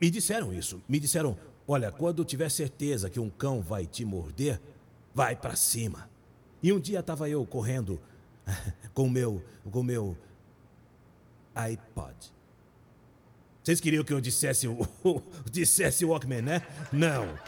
Me 0.00 0.10
disseram 0.10 0.52
isso. 0.52 0.82
Me 0.88 0.98
disseram: 0.98 1.36
olha, 1.68 1.92
quando 1.92 2.24
tiver 2.24 2.50
certeza 2.50 3.08
que 3.08 3.20
um 3.20 3.30
cão 3.30 3.60
vai 3.60 3.86
te 3.86 4.04
morder, 4.04 4.60
vai 5.14 5.36
para 5.36 5.54
cima. 5.54 6.10
E 6.62 6.72
um 6.72 6.80
dia 6.80 7.00
estava 7.00 7.28
eu 7.28 7.44
correndo 7.44 8.00
com 8.94 9.04
o 9.04 9.10
meu, 9.10 9.42
com 9.70 9.82
meu 9.82 10.16
iPod. 11.54 12.32
Vocês 13.62 13.80
queriam 13.80 14.02
que 14.02 14.12
eu 14.12 14.20
dissesse 14.20 14.66
o, 14.66 14.88
dissesse 15.50 16.04
Walkman, 16.04 16.42
né? 16.42 16.62
Não. 16.92 17.38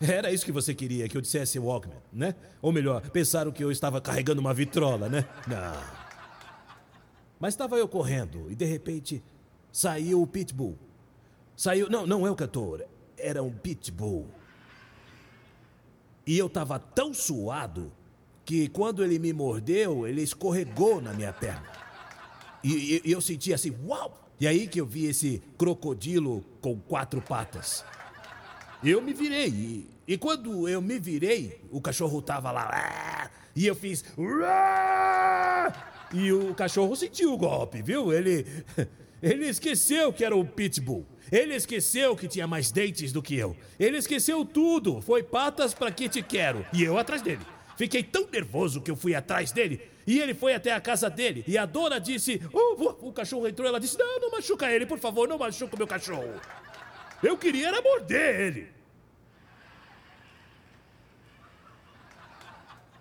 Era 0.00 0.32
isso 0.32 0.44
que 0.44 0.52
você 0.52 0.74
queria, 0.74 1.08
que 1.08 1.16
eu 1.16 1.20
dissesse 1.20 1.58
Walkman, 1.58 2.00
né? 2.12 2.34
Ou 2.60 2.72
melhor, 2.72 3.08
pensaram 3.10 3.52
que 3.52 3.62
eu 3.62 3.70
estava 3.70 4.00
carregando 4.00 4.40
uma 4.40 4.54
vitrola, 4.54 5.08
né? 5.08 5.26
Não. 5.46 6.00
Mas 7.38 7.54
estava 7.54 7.76
eu 7.76 7.86
correndo 7.86 8.50
e 8.50 8.54
de 8.54 8.64
repente 8.64 9.22
saiu 9.70 10.22
o 10.22 10.26
Pitbull. 10.26 10.78
Saiu, 11.56 11.88
não, 11.88 12.06
não 12.06 12.26
é 12.26 12.30
o 12.30 12.34
cantor, 12.34 12.86
era 13.16 13.42
um 13.42 13.52
Pitbull. 13.52 14.26
E 16.26 16.36
eu 16.36 16.46
estava 16.46 16.78
tão 16.78 17.12
suado 17.14 17.92
que 18.50 18.66
quando 18.66 19.04
ele 19.04 19.16
me 19.16 19.32
mordeu, 19.32 20.08
ele 20.08 20.22
escorregou 20.22 21.00
na 21.00 21.12
minha 21.12 21.32
perna. 21.32 21.62
E, 22.64 23.00
e, 23.04 23.12
eu 23.12 23.20
senti 23.20 23.54
assim, 23.54 23.72
uau! 23.86 24.28
E 24.40 24.46
aí 24.48 24.66
que 24.66 24.80
eu 24.80 24.86
vi 24.86 25.06
esse 25.06 25.40
crocodilo 25.56 26.44
com 26.60 26.76
quatro 26.80 27.22
patas. 27.22 27.84
Eu 28.82 29.00
me 29.00 29.12
virei. 29.12 29.50
E, 29.50 29.90
e 30.04 30.18
quando 30.18 30.68
eu 30.68 30.82
me 30.82 30.98
virei, 30.98 31.60
o 31.70 31.80
cachorro 31.80 32.20
tava 32.20 32.50
lá. 32.50 33.30
E 33.54 33.68
eu 33.68 33.76
fiz. 33.76 34.04
E 36.12 36.32
o 36.32 36.52
cachorro 36.52 36.96
sentiu 36.96 37.32
o 37.32 37.38
golpe, 37.38 37.80
viu? 37.82 38.12
Ele. 38.12 38.44
Ele 39.22 39.46
esqueceu 39.46 40.12
que 40.14 40.24
era 40.24 40.34
o 40.34 40.44
pitbull. 40.44 41.06
Ele 41.30 41.54
esqueceu 41.54 42.16
que 42.16 42.26
tinha 42.26 42.46
mais 42.46 42.72
dentes 42.72 43.12
do 43.12 43.22
que 43.22 43.36
eu. 43.36 43.54
Ele 43.78 43.98
esqueceu 43.98 44.46
tudo. 44.46 45.02
Foi 45.02 45.22
patas 45.22 45.74
para 45.74 45.92
que 45.92 46.08
te 46.08 46.22
quero. 46.22 46.64
E 46.72 46.82
eu 46.82 46.96
atrás 46.96 47.20
dele. 47.20 47.42
Fiquei 47.80 48.02
tão 48.02 48.26
nervoso 48.30 48.82
que 48.82 48.90
eu 48.90 48.94
fui 48.94 49.14
atrás 49.14 49.52
dele 49.52 49.80
e 50.06 50.20
ele 50.20 50.34
foi 50.34 50.52
até 50.52 50.70
a 50.70 50.78
casa 50.82 51.08
dele. 51.08 51.42
E 51.48 51.56
a 51.56 51.64
dona 51.64 51.98
disse: 51.98 52.38
oh, 52.52 53.08
o 53.08 53.10
cachorro 53.10 53.48
entrou. 53.48 53.66
Ela 53.66 53.80
disse: 53.80 53.98
Não, 53.98 54.20
não 54.20 54.30
machuca 54.30 54.70
ele, 54.70 54.84
por 54.84 54.98
favor, 54.98 55.26
não 55.26 55.38
machuca 55.38 55.74
o 55.74 55.78
meu 55.78 55.86
cachorro. 55.86 56.38
Eu 57.22 57.38
queria 57.38 57.68
era 57.68 57.80
morder 57.80 58.38
ele. 58.38 58.68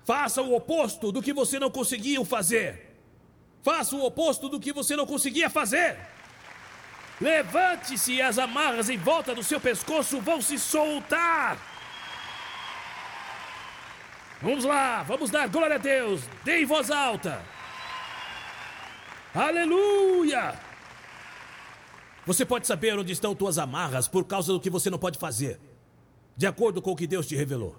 Faça 0.06 0.42
o 0.42 0.56
oposto 0.56 1.12
do 1.12 1.22
que 1.22 1.34
você 1.34 1.60
não 1.60 1.70
conseguiu 1.70 2.24
fazer. 2.24 2.96
Faça 3.62 3.98
o 3.98 4.06
oposto 4.06 4.48
do 4.48 4.62
que 4.62 4.72
você 4.72 4.96
não 4.96 5.06
conseguia 5.06 5.50
fazer. 5.50 5.98
Levante-se 7.20 8.14
e 8.14 8.22
as 8.22 8.38
amarras 8.38 8.90
em 8.90 8.98
volta 8.98 9.36
do 9.36 9.44
seu 9.44 9.60
pescoço 9.60 10.22
vão 10.22 10.42
se 10.42 10.58
soltar. 10.58 11.69
Vamos 14.42 14.64
lá, 14.64 15.04
vamos 15.04 15.30
dar 15.30 15.50
glória 15.50 15.76
a 15.76 15.80
Deus. 15.80 16.22
Dê 16.46 16.62
em 16.62 16.66
voz 16.66 16.90
alta. 16.90 17.42
Aleluia! 19.34 20.58
Você 22.26 22.46
pode 22.46 22.66
saber 22.66 22.98
onde 22.98 23.12
estão 23.12 23.36
tuas 23.36 23.58
amarras 23.58 24.08
por 24.08 24.24
causa 24.26 24.54
do 24.54 24.60
que 24.60 24.70
você 24.70 24.90
não 24.90 25.00
pode 25.00 25.20
fazer, 25.20 25.60
de 26.38 26.48
acordo 26.48 26.82
com 26.82 26.92
o 26.92 26.96
que 26.96 27.08
Deus 27.08 27.28
te 27.28 27.36
revelou. 27.36 27.76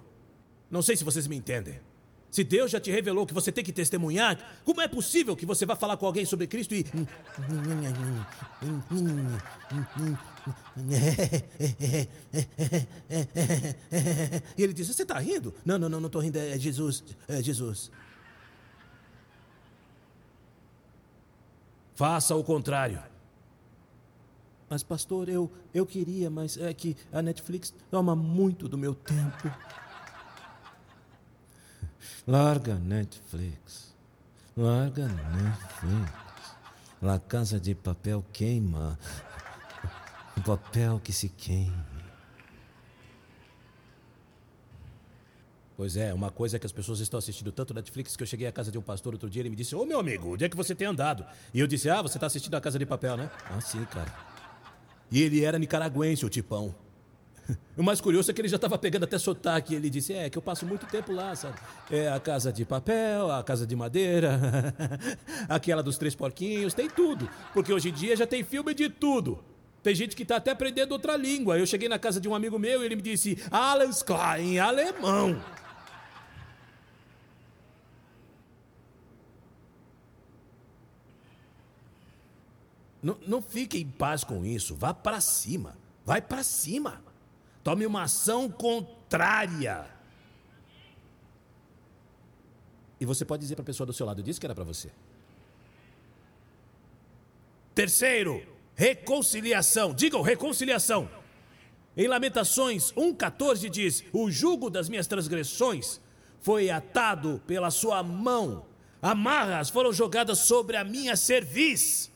Não 0.69 0.81
sei 0.81 0.95
se 0.95 1.03
vocês 1.03 1.27
me 1.27 1.35
entendem. 1.35 1.79
Se 2.29 2.43
Deus 2.45 2.71
já 2.71 2.79
te 2.79 2.89
revelou 2.89 3.25
que 3.25 3.33
você 3.33 3.51
tem 3.51 3.63
que 3.63 3.73
testemunhar, 3.73 4.37
como 4.63 4.81
é 4.81 4.87
possível 4.87 5.35
que 5.35 5.45
você 5.45 5.65
vá 5.65 5.75
falar 5.75 5.97
com 5.97 6.05
alguém 6.05 6.25
sobre 6.25 6.47
Cristo 6.47 6.73
e. 6.73 6.85
E 14.57 14.63
ele 14.63 14.73
diz: 14.73 14.87
Você 14.87 15.03
está 15.03 15.19
rindo? 15.19 15.53
Não, 15.65 15.77
não, 15.77 15.89
não, 15.89 15.99
não 15.99 16.07
estou 16.07 16.21
rindo, 16.21 16.37
é 16.37 16.57
Jesus. 16.57 17.03
É 17.27 17.41
Jesus. 17.41 17.91
Faça 21.95 22.35
o 22.35 22.43
contrário. 22.43 23.01
Mas, 24.69 24.83
pastor, 24.83 25.27
eu, 25.27 25.51
eu 25.73 25.85
queria, 25.85 26.29
mas 26.29 26.57
é 26.57 26.73
que 26.73 26.95
a 27.11 27.21
Netflix 27.21 27.73
toma 27.91 28.15
muito 28.15 28.69
do 28.69 28.77
meu 28.77 28.95
tempo. 28.95 29.51
Larga 32.25 32.75
Netflix. 32.75 33.93
Larga 34.55 35.07
Netflix. 35.07 36.11
La 37.01 37.19
Casa 37.19 37.59
de 37.59 37.75
Papel 37.75 38.23
queima. 38.31 38.97
O 40.37 40.41
papel 40.41 40.99
que 41.03 41.11
se 41.11 41.29
queima. 41.29 41.91
Pois 45.81 45.97
é, 45.97 46.13
uma 46.13 46.29
coisa 46.29 46.57
é 46.57 46.59
que 46.59 46.65
as 46.67 46.71
pessoas 46.71 46.99
estão 46.99 47.17
assistindo 47.17 47.51
tanto 47.51 47.73
Netflix 47.73 48.15
que 48.15 48.21
eu 48.21 48.27
cheguei 48.27 48.45
à 48.45 48.51
casa 48.51 48.71
de 48.71 48.77
um 48.77 48.83
pastor 48.83 49.13
outro 49.13 49.27
dia 49.27 49.39
e 49.39 49.41
ele 49.41 49.49
me 49.49 49.55
disse: 49.55 49.75
Ô 49.75 49.83
meu 49.83 49.99
amigo, 49.99 50.33
onde 50.33 50.45
é 50.45 50.49
que 50.49 50.55
você 50.55 50.75
tem 50.75 50.85
andado? 50.87 51.25
E 51.51 51.59
eu 51.59 51.65
disse: 51.65 51.89
Ah, 51.89 52.03
você 52.03 52.17
está 52.17 52.27
assistindo 52.27 52.53
a 52.53 52.61
Casa 52.61 52.77
de 52.77 52.85
Papel, 52.85 53.17
né? 53.17 53.31
Ah, 53.49 53.59
sim, 53.59 53.83
cara. 53.85 54.13
E 55.11 55.23
ele 55.23 55.43
era 55.43 55.57
nicaragüense, 55.57 56.23
o 56.23 56.29
tipão. 56.29 56.75
O 57.75 57.81
mais 57.81 57.99
curioso 57.99 58.29
é 58.29 58.33
que 58.33 58.39
ele 58.41 58.47
já 58.47 58.57
estava 58.57 58.77
pegando 58.77 59.05
até 59.05 59.17
sotaque. 59.17 59.73
Ele 59.73 59.89
disse: 59.89 60.13
É, 60.13 60.29
que 60.29 60.37
eu 60.37 60.41
passo 60.43 60.67
muito 60.67 60.85
tempo 60.85 61.11
lá, 61.11 61.35
sabe? 61.35 61.57
É 61.89 62.09
a 62.09 62.19
casa 62.19 62.53
de 62.53 62.63
papel, 62.63 63.31
a 63.31 63.43
casa 63.43 63.65
de 63.65 63.75
madeira, 63.75 64.39
aquela 65.49 65.81
dos 65.81 65.97
três 65.97 66.13
porquinhos, 66.13 66.75
tem 66.75 66.87
tudo. 66.87 67.27
Porque 67.55 67.73
hoje 67.73 67.89
em 67.89 67.93
dia 67.93 68.15
já 68.15 68.27
tem 68.27 68.43
filme 68.43 68.71
de 68.75 68.87
tudo. 68.87 69.43
Tem 69.83 69.95
gente 69.95 70.15
que 70.15 70.23
está 70.23 70.35
até 70.35 70.51
aprendendo 70.51 70.91
outra 70.91 71.17
língua. 71.17 71.57
Eu 71.57 71.65
cheguei 71.65 71.89
na 71.89 71.97
casa 71.97 72.21
de 72.21 72.29
um 72.29 72.35
amigo 72.35 72.59
meu 72.59 72.81
e 72.81 72.85
ele 72.85 72.95
me 72.95 73.01
disse: 73.01 73.37
Alles 73.49 74.03
Klein, 74.03 74.59
alemão. 74.59 75.41
Não, 83.01 83.17
não 83.25 83.41
fique 83.41 83.79
em 83.79 83.89
paz 83.89 84.23
com 84.23 84.45
isso. 84.45 84.75
Vá 84.75 84.93
para 84.93 85.19
cima. 85.19 85.75
Vai 86.05 86.21
para 86.21 86.43
cima. 86.43 87.01
Tome 87.63 87.85
uma 87.85 88.03
ação 88.03 88.49
contrária. 88.49 89.85
E 92.99 93.05
você 93.05 93.25
pode 93.25 93.41
dizer 93.41 93.55
para 93.55 93.63
a 93.63 93.65
pessoa 93.65 93.87
do 93.87 93.93
seu 93.93 94.05
lado: 94.05 94.21
disse 94.21 94.39
que 94.39 94.45
era 94.45 94.53
para 94.53 94.63
você. 94.63 94.91
Terceiro, 97.73 98.45
reconciliação. 98.75 99.93
Digam 99.93 100.21
reconciliação. 100.21 101.09
Em 101.95 102.07
Lamentações 102.07 102.91
1,14 102.93 103.69
diz: 103.69 104.03
O 104.13 104.31
jugo 104.31 104.69
das 104.69 104.89
minhas 104.89 105.07
transgressões 105.07 105.99
foi 106.39 106.69
atado 106.69 107.41
pela 107.45 107.69
sua 107.69 108.01
mão, 108.01 108.65
amarras 109.01 109.69
foram 109.69 109.93
jogadas 109.93 110.39
sobre 110.39 110.77
a 110.77 110.83
minha 110.83 111.15
cerviz. 111.15 112.11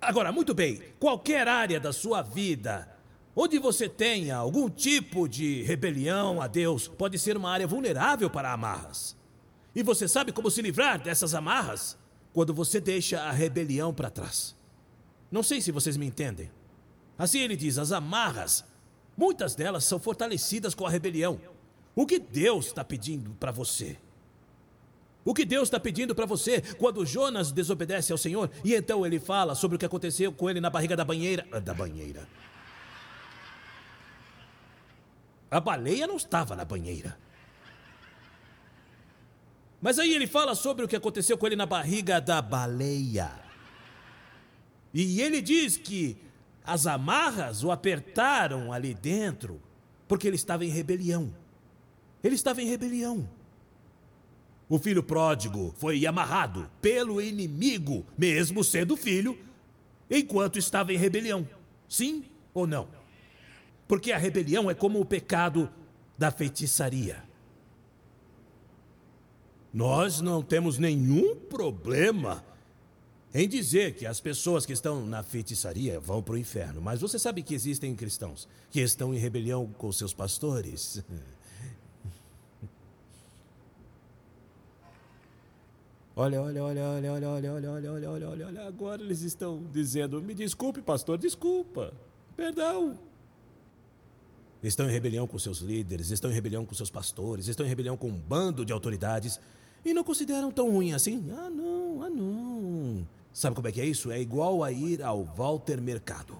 Agora, 0.00 0.30
muito 0.30 0.54
bem, 0.54 0.80
qualquer 0.98 1.48
área 1.48 1.80
da 1.80 1.92
sua 1.92 2.22
vida 2.22 2.98
onde 3.40 3.56
você 3.56 3.88
tenha 3.88 4.36
algum 4.36 4.68
tipo 4.68 5.28
de 5.28 5.62
rebelião 5.62 6.42
a 6.42 6.48
Deus, 6.48 6.88
pode 6.88 7.16
ser 7.20 7.36
uma 7.36 7.48
área 7.48 7.68
vulnerável 7.68 8.28
para 8.28 8.52
amarras. 8.52 9.16
E 9.76 9.80
você 9.80 10.08
sabe 10.08 10.32
como 10.32 10.50
se 10.50 10.60
livrar 10.60 11.00
dessas 11.00 11.36
amarras? 11.36 11.96
Quando 12.32 12.52
você 12.52 12.80
deixa 12.80 13.22
a 13.22 13.30
rebelião 13.30 13.94
para 13.94 14.10
trás. 14.10 14.56
Não 15.30 15.42
sei 15.42 15.60
se 15.60 15.72
vocês 15.72 15.96
me 15.96 16.06
entendem. 16.06 16.50
Assim 17.18 17.40
ele 17.40 17.56
diz: 17.56 17.78
as 17.78 17.92
amarras, 17.92 18.64
muitas 19.16 19.54
delas 19.54 19.84
são 19.84 19.98
fortalecidas 19.98 20.74
com 20.74 20.86
a 20.86 20.90
rebelião. 20.90 21.40
O 21.94 22.06
que 22.06 22.18
Deus 22.18 22.66
está 22.66 22.84
pedindo 22.84 23.30
para 23.32 23.50
você? 23.50 23.98
O 25.24 25.34
que 25.34 25.44
Deus 25.44 25.64
está 25.64 25.78
pedindo 25.78 26.14
para 26.14 26.24
você 26.24 26.62
quando 26.78 27.04
Jonas 27.04 27.52
desobedece 27.52 28.12
ao 28.12 28.18
Senhor 28.18 28.50
e 28.64 28.74
então 28.74 29.04
ele 29.04 29.18
fala 29.18 29.54
sobre 29.54 29.76
o 29.76 29.78
que 29.78 29.84
aconteceu 29.84 30.32
com 30.32 30.48
ele 30.48 30.60
na 30.60 30.70
barriga 30.70 30.96
da 30.96 31.04
banheira. 31.04 31.46
Ah, 31.52 31.58
da 31.58 31.74
banheira. 31.74 32.26
A 35.50 35.60
baleia 35.60 36.06
não 36.06 36.16
estava 36.16 36.54
na 36.54 36.64
banheira. 36.64 37.18
Mas 39.80 39.98
aí 39.98 40.14
ele 40.14 40.26
fala 40.26 40.54
sobre 40.54 40.84
o 40.84 40.88
que 40.88 40.96
aconteceu 40.96 41.38
com 41.38 41.46
ele 41.46 41.56
na 41.56 41.66
barriga 41.66 42.20
da 42.20 42.40
baleia. 42.42 43.30
E 44.92 45.20
ele 45.20 45.40
diz 45.40 45.76
que 45.76 46.16
as 46.64 46.86
amarras 46.86 47.64
o 47.64 47.70
apertaram 47.70 48.72
ali 48.72 48.94
dentro 48.94 49.60
porque 50.06 50.26
ele 50.26 50.36
estava 50.36 50.64
em 50.64 50.70
rebelião. 50.70 51.32
Ele 52.22 52.34
estava 52.34 52.62
em 52.62 52.66
rebelião. 52.66 53.28
O 54.68 54.78
filho 54.78 55.02
pródigo 55.02 55.74
foi 55.78 56.06
amarrado 56.06 56.70
pelo 56.80 57.22
inimigo, 57.22 58.04
mesmo 58.16 58.62
sendo 58.62 58.96
filho, 58.96 59.38
enquanto 60.10 60.58
estava 60.58 60.92
em 60.92 60.96
rebelião. 60.96 61.48
Sim 61.88 62.24
ou 62.52 62.66
não? 62.66 62.88
Porque 63.86 64.12
a 64.12 64.18
rebelião 64.18 64.70
é 64.70 64.74
como 64.74 65.00
o 65.00 65.04
pecado 65.04 65.70
da 66.18 66.30
feitiçaria. 66.30 67.22
Nós 69.72 70.20
não 70.20 70.42
temos 70.42 70.78
nenhum 70.78 71.36
problema 71.36 72.44
em 73.34 73.48
dizer 73.48 73.94
que 73.94 74.06
as 74.06 74.20
pessoas 74.20 74.64
que 74.64 74.72
estão 74.72 75.04
na 75.04 75.22
feitiçaria 75.22 76.00
vão 76.00 76.22
para 76.22 76.34
o 76.34 76.38
inferno, 76.38 76.80
mas 76.80 77.00
você 77.00 77.18
sabe 77.18 77.42
que 77.42 77.54
existem 77.54 77.94
cristãos 77.94 78.48
que 78.70 78.80
estão 78.80 79.12
em 79.12 79.18
rebelião 79.18 79.66
com 79.76 79.92
seus 79.92 80.14
pastores. 80.14 81.02
Olha, 86.16 86.42
olha, 86.42 86.64
olha, 86.64 86.82
olha, 86.82 87.12
olha, 87.12 87.28
olha, 87.30 87.52
olha, 87.52 87.70
olha, 87.70 87.92
olha, 87.92 88.10
olha, 88.10 88.28
olha, 88.28 88.46
olha. 88.48 88.66
Agora 88.66 89.00
eles 89.00 89.20
estão 89.20 89.62
dizendo: 89.72 90.20
me 90.20 90.34
desculpe, 90.34 90.82
pastor, 90.82 91.16
desculpa. 91.16 91.94
Perdão. 92.36 92.98
Estão 94.60 94.88
em 94.88 94.92
rebelião 94.92 95.28
com 95.28 95.38
seus 95.38 95.58
líderes, 95.58 96.10
estão 96.10 96.28
em 96.28 96.34
rebelião 96.34 96.66
com 96.66 96.74
seus 96.74 96.90
pastores, 96.90 97.46
estão 97.46 97.64
em 97.64 97.68
rebelião 97.68 97.96
com 97.96 98.08
um 98.08 98.18
bando 98.18 98.64
de 98.64 98.72
autoridades 98.72 99.38
e 99.84 99.94
não 99.94 100.02
consideram 100.02 100.50
tão 100.50 100.72
ruim 100.72 100.92
assim. 100.92 101.24
Ah, 101.30 101.48
não, 101.48 102.02
ah, 102.02 102.10
não. 102.10 103.06
Sabe 103.38 103.54
como 103.54 103.68
é 103.68 103.70
que 103.70 103.80
é 103.80 103.84
isso? 103.84 104.10
É 104.10 104.20
igual 104.20 104.64
a 104.64 104.72
ir 104.72 105.00
ao 105.00 105.22
Walter 105.22 105.80
Mercado. 105.80 106.36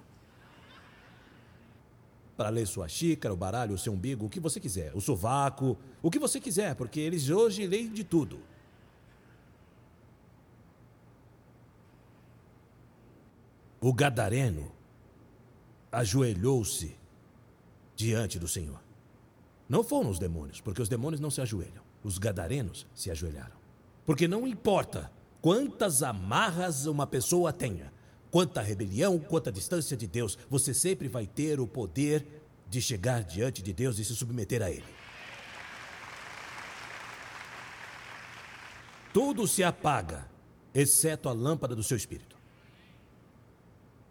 Para 2.37 2.49
ler 2.49 2.67
sua 2.67 2.89
xícara, 2.89 3.33
o 3.33 3.37
baralho, 3.37 3.73
o 3.73 3.79
seu 3.79 3.93
umbigo, 3.93 4.27
o 4.27 4.29
que 4.29 4.41
você 4.41 4.59
quiser, 4.59 4.93
o 4.97 5.01
sovaco, 5.01 5.79
o 6.03 6.11
que 6.11 6.19
você 6.19 6.41
quiser, 6.41 6.75
porque 6.75 6.99
eles 6.99 7.31
hoje 7.31 7.69
leem 7.69 7.93
de 7.93 8.03
tudo. 8.03 8.41
O 13.81 13.93
gadareno 13.93 14.73
ajoelhou-se 15.93 16.97
diante 17.95 18.41
do 18.41 18.49
Senhor. 18.49 18.83
Não 19.69 19.85
foram 19.85 20.11
os 20.11 20.19
demônios, 20.19 20.61
porque 20.61 20.83
os 20.83 20.89
demônios 20.89 21.21
não 21.21 21.31
se 21.31 21.41
ajoelham. 21.41 21.85
Os 22.03 22.19
gadarenos 22.19 22.89
se 22.93 23.09
ajoelharam. 23.09 23.57
Porque 24.05 24.27
não 24.27 24.49
importa 24.49 25.17
quantas 25.41 26.03
amarras 26.03 26.87
uma 26.87 27.07
pessoa 27.07 27.53
tenha, 27.53 27.93
quanta 28.31 28.61
rebelião, 28.61 29.19
quanta 29.19 29.53
distância 29.53 29.97
de 29.97 30.07
Deus, 30.07 30.39
você 30.49 30.75
sempre 30.75 31.09
vai 31.09 31.27
ter 31.27 31.61
o 31.61 31.67
poder 31.67 32.27
de 32.69 32.83
chegar 32.83 33.25
diante 33.25 33.63
de 33.63 33.73
Deus 33.73 33.99
e 33.99 34.05
se 34.05 34.15
submeter 34.15 34.63
a 34.63 34.71
Ele. 34.71 34.85
Tudo 39.13 39.47
se 39.49 39.65
apaga, 39.65 40.29
exceto 40.75 41.29
a 41.29 41.33
lâmpada 41.33 41.75
do 41.75 41.83
seu 41.83 41.97
espírito. 41.97 42.37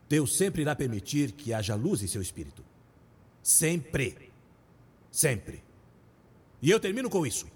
Deus 0.10 0.38
sempre 0.38 0.62
irá 0.62 0.76
permitir 0.76 1.34
que 1.34 1.54
haja 1.54 1.76
luz 1.76 2.02
em 2.02 2.08
seu 2.08 2.22
espírito. 2.22 2.64
Sempre. 3.44 4.32
Sempre. 5.12 5.64
E 6.62 6.72
eu 6.72 6.80
termino 6.80 7.10
com 7.10 7.26
isso. 7.26 7.48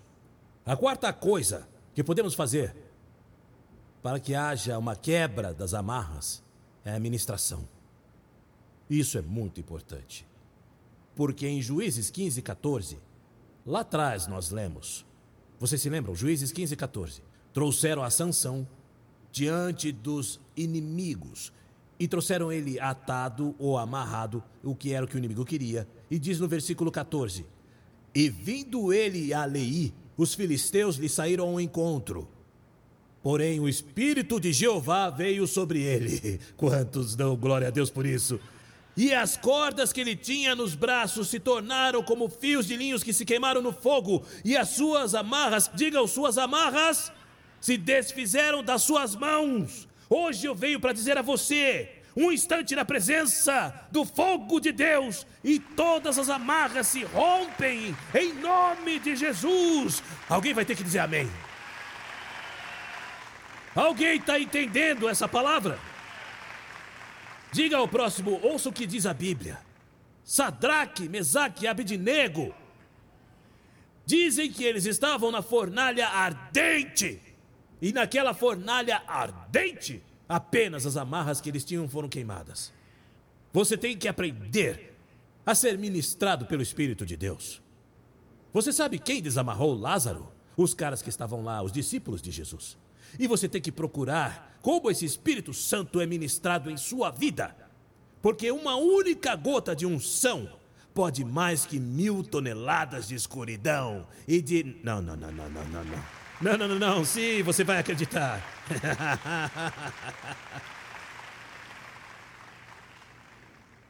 A 0.66 0.76
quarta 0.76 1.12
coisa 1.12 1.68
que 1.96 2.04
podemos 2.04 2.34
fazer 2.34 2.76
para 4.02 4.20
que 4.20 4.34
haja 4.34 4.78
uma 4.78 4.96
quebra 4.96 5.54
das 5.54 5.74
amarras 5.74 6.44
é 6.84 6.92
a 6.92 6.96
administração. 6.96 7.68
Isso 8.90 9.18
é 9.18 9.22
muito 9.22 9.60
importante. 9.60 10.26
Porque 11.16 11.48
em 11.48 11.62
Juízes 11.62 12.10
15 12.10 12.42
14, 12.42 13.00
lá 13.66 13.82
atrás 13.82 14.28
nós 14.28 14.50
lemos, 14.50 15.06
vocês 15.60 15.82
se 15.82 15.90
lembram? 15.90 16.16
Juízes 16.16 16.52
15 16.52 16.76
14, 16.76 17.22
trouxeram 17.54 18.02
a 18.02 18.10
Sansão 18.10 18.68
diante 19.32 19.92
dos 19.92 20.40
inimigos 20.58 21.54
e 22.00 22.08
trouxeram 22.08 22.52
ele 22.52 22.80
atado 22.80 23.56
ou 23.60 23.78
amarrado, 23.78 24.44
o 24.64 24.76
que 24.76 24.92
era 24.92 25.06
o 25.06 25.08
que 25.08 25.16
o 25.16 25.20
inimigo 25.20 25.46
queria. 25.46 25.88
E 26.10 26.18
diz 26.18 26.40
no 26.40 26.48
versículo 26.48 26.92
14: 26.92 27.46
E 28.16 28.30
vindo 28.30 28.92
ele 28.92 29.34
a 29.34 29.46
Leí, 29.46 29.94
os 30.18 30.34
filisteus 30.34 30.96
lhe 30.96 31.08
saíram 31.08 31.48
ao 31.48 31.62
encontro. 31.62 32.28
Porém, 33.24 33.60
o 33.60 33.70
Espírito 33.70 34.40
de 34.40 34.52
Jeová 34.52 35.10
veio 35.10 35.46
sobre 35.46 35.82
ele. 35.82 36.40
Quantos 36.58 37.16
dão 37.16 37.36
glória 37.36 37.68
a 37.68 37.72
Deus 37.72 37.90
por 37.90 38.06
isso? 38.06 38.40
E 38.98 39.14
as 39.14 39.38
cordas 39.38 39.94
que 39.94 40.02
ele 40.02 40.16
tinha 40.16 40.56
nos 40.56 40.76
braços 40.76 41.30
se 41.30 41.40
tornaram 41.40 42.04
como 42.04 42.30
fios 42.30 42.68
de 42.68 42.76
linhos 42.76 43.04
que 43.04 43.14
se 43.14 43.24
queimaram 43.24 43.62
no 43.62 43.72
fogo, 43.72 44.24
e 44.44 44.58
as 44.58 44.70
suas 44.70 45.16
amarras, 45.16 45.70
digam 45.74 46.06
suas 46.08 46.38
amarras, 46.38 47.12
se 47.62 47.78
desfizeram 47.78 48.64
das 48.64 48.82
suas 48.82 49.16
mãos. 49.16 49.88
Hoje 50.10 50.46
eu 50.46 50.54
venho 50.54 50.80
para 50.80 50.92
dizer 50.92 51.18
a 51.18 51.22
você: 51.22 51.90
um 52.18 52.32
instante 52.32 52.76
na 52.76 52.84
presença 52.84 53.74
do 53.92 54.04
fogo 54.04 54.60
de 54.60 54.72
Deus 54.72 55.26
e 55.44 55.58
todas 55.60 56.20
as 56.20 56.30
amarras 56.30 56.88
se 56.88 57.04
rompem 57.04 57.96
em 58.14 58.34
nome 58.34 59.00
de 59.00 59.16
Jesus. 59.16 60.04
Alguém 60.28 60.54
vai 60.54 60.66
ter 60.66 60.76
que 60.76 60.84
dizer 60.84 61.00
amém. 61.00 61.30
Alguém 63.76 64.18
está 64.18 64.40
entendendo 64.40 65.08
essa 65.08 65.28
palavra? 65.28 65.80
Diga 67.52 67.78
ao 67.78 67.88
próximo, 67.88 68.40
ouça 68.44 68.70
o 68.70 68.74
que 68.74 68.86
diz 68.86 69.06
a 69.06 69.14
Bíblia. 69.14 69.60
Sadraque, 70.24 71.10
Mesaque 71.10 71.66
e 71.66 71.68
Abidnego 71.68 72.54
dizem 74.06 74.52
que 74.52 74.64
eles 74.64 74.86
estavam 74.86 75.32
na 75.32 75.42
fornalha 75.42 76.08
ardente. 76.08 77.22
E 77.82 77.92
naquela 77.92 78.34
fornalha 78.34 79.02
ardente, 79.08 80.04
apenas 80.28 80.86
as 80.86 80.98
amarras 80.98 81.42
que 81.42 81.50
eles 81.50 81.66
tinham 81.66 81.88
foram 81.88 82.08
queimadas. 82.08 82.72
Você 83.52 83.78
tem 83.78 83.98
que 83.98 84.08
aprender 84.08 84.96
a 85.46 85.56
ser 85.56 85.78
ministrado 85.78 86.46
pelo 86.46 86.62
Espírito 86.62 87.06
de 87.06 87.18
Deus. 87.18 87.62
Você 88.54 88.72
sabe 88.72 89.00
quem 89.00 89.22
desamarrou 89.22 89.74
Lázaro? 89.74 90.32
Os 90.56 90.74
caras 90.74 91.02
que 91.02 91.10
estavam 91.10 91.44
lá, 91.44 91.62
os 91.62 91.72
discípulos 91.72 92.22
de 92.22 92.32
Jesus. 92.32 92.78
E 93.20 93.28
você 93.28 93.48
tem 93.48 93.62
que 93.62 93.72
procurar 93.72 94.58
como 94.62 94.90
esse 94.92 95.06
Espírito 95.06 95.54
Santo 95.54 96.00
é 96.00 96.06
ministrado 96.06 96.70
em 96.70 96.78
sua 96.78 97.10
vida. 97.12 97.56
Porque 98.22 98.52
uma 98.52 98.76
única 98.76 99.36
gota 99.36 99.76
de 99.76 99.86
unção 99.86 100.48
pode 100.94 101.26
mais 101.26 101.66
que 101.66 101.80
mil 101.80 102.24
toneladas 102.24 103.08
de 103.08 103.16
escuridão 103.16 104.06
e 104.28 104.42
de. 104.42 104.78
Não, 104.84 105.02
não, 105.02 105.16
não, 105.16 105.32
não, 105.32 105.50
não, 105.50 105.66
não, 105.66 105.84
não. 105.84 106.22
Não, 106.42 106.58
não, 106.58 106.68
não, 106.68 106.80
não. 106.80 107.06
Sim, 107.06 107.42
você 107.44 107.64
vai 107.64 107.78
acreditar. 107.80 108.44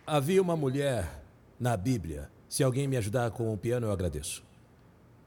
Havia 0.05 0.41
uma 0.41 0.57
mulher 0.57 1.23
na 1.59 1.77
Bíblia. 1.77 2.29
Se 2.49 2.63
alguém 2.63 2.87
me 2.87 2.97
ajudar 2.97 3.31
com 3.31 3.53
o 3.53 3.57
piano, 3.57 3.87
eu 3.87 3.91
agradeço. 3.91 4.43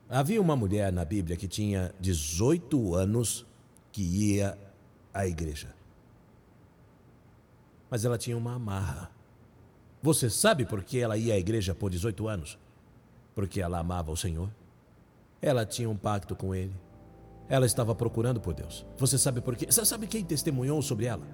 Havia 0.09 0.41
uma 0.41 0.55
mulher 0.55 0.93
na 0.93 1.05
Bíblia 1.05 1.37
que 1.37 1.49
tinha 1.49 1.95
18 1.99 2.95
anos 2.95 3.47
que 3.95 4.03
ia 4.03 4.59
à 5.13 5.25
igreja. 5.25 5.73
Mas 7.89 8.05
ela 8.05 8.19
tinha 8.19 8.37
uma 8.37 8.55
amarra. 8.55 9.09
Você 10.03 10.29
sabe 10.29 10.67
por 10.67 10.83
que 10.83 10.99
ela 10.99 11.17
ia 11.17 11.35
à 11.35 11.39
igreja 11.39 11.77
por 11.77 11.93
18 11.93 12.27
anos? 12.27 12.59
Porque 13.37 13.61
ela 13.61 13.79
amava 13.79 14.11
o 14.11 14.17
Senhor. 14.17 14.51
Ela 15.41 15.65
tinha 15.65 15.89
um 15.89 15.97
pacto 15.97 16.35
com 16.35 16.53
Ele. 16.53 16.75
Ela 17.49 17.67
estava 17.67 17.95
procurando 17.95 18.41
por 18.41 18.53
Deus. 18.53 18.85
Você 18.99 19.17
sabe 19.17 19.41
por 19.41 19.55
quê? 19.55 19.71
Sabe 19.71 20.09
quem 20.09 20.25
testemunhou 20.25 20.83
sobre 20.83 21.07
ela? 21.07 21.27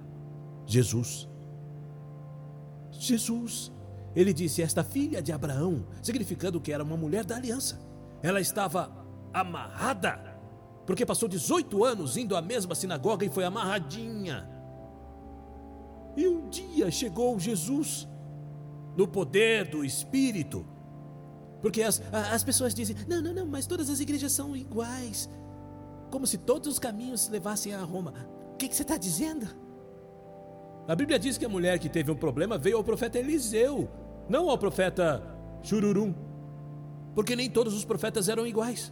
Jesus. 0.67 1.27
Jesus. 2.91 3.71
Ele 4.15 4.33
disse: 4.33 4.61
Esta 4.61 4.83
filha 4.83 5.19
de 5.19 5.31
Abraão, 5.31 5.83
significando 6.03 6.61
que 6.61 6.71
era 6.71 6.83
uma 6.83 6.95
mulher 6.95 7.25
da 7.25 7.37
aliança. 7.37 7.81
Ela 8.21 8.39
estava 8.39 8.91
amarrada, 9.33 10.30
porque 10.91 11.05
passou 11.05 11.29
18 11.29 11.85
anos 11.85 12.17
indo 12.17 12.35
à 12.35 12.41
mesma 12.41 12.75
sinagoga 12.75 13.25
e 13.25 13.29
foi 13.29 13.45
amarradinha. 13.45 14.45
E 16.17 16.27
um 16.27 16.49
dia 16.49 16.91
chegou 16.91 17.39
Jesus, 17.39 18.09
no 18.97 19.07
poder 19.07 19.69
do 19.69 19.85
Espírito. 19.85 20.65
Porque 21.61 21.81
as, 21.81 22.01
as 22.11 22.43
pessoas 22.43 22.73
dizem: 22.73 22.97
não, 23.07 23.21
não, 23.21 23.33
não, 23.33 23.45
mas 23.45 23.65
todas 23.65 23.89
as 23.89 24.01
igrejas 24.01 24.33
são 24.33 24.53
iguais. 24.53 25.29
Como 26.09 26.27
se 26.27 26.37
todos 26.37 26.67
os 26.67 26.77
caminhos 26.77 27.29
levassem 27.29 27.73
a 27.73 27.81
Roma. 27.81 28.13
O 28.51 28.57
que, 28.57 28.67
que 28.67 28.75
você 28.75 28.81
está 28.81 28.97
dizendo? 28.97 29.47
A 30.89 30.93
Bíblia 30.93 31.17
diz 31.17 31.37
que 31.37 31.45
a 31.45 31.49
mulher 31.49 31.79
que 31.79 31.87
teve 31.87 32.11
um 32.11 32.17
problema 32.17 32.57
veio 32.57 32.75
ao 32.75 32.83
profeta 32.83 33.17
Eliseu, 33.17 33.89
não 34.27 34.49
ao 34.49 34.57
profeta 34.57 35.23
Chururum. 35.63 36.13
Porque 37.15 37.33
nem 37.33 37.49
todos 37.49 37.73
os 37.73 37.85
profetas 37.85 38.27
eram 38.27 38.45
iguais. 38.45 38.91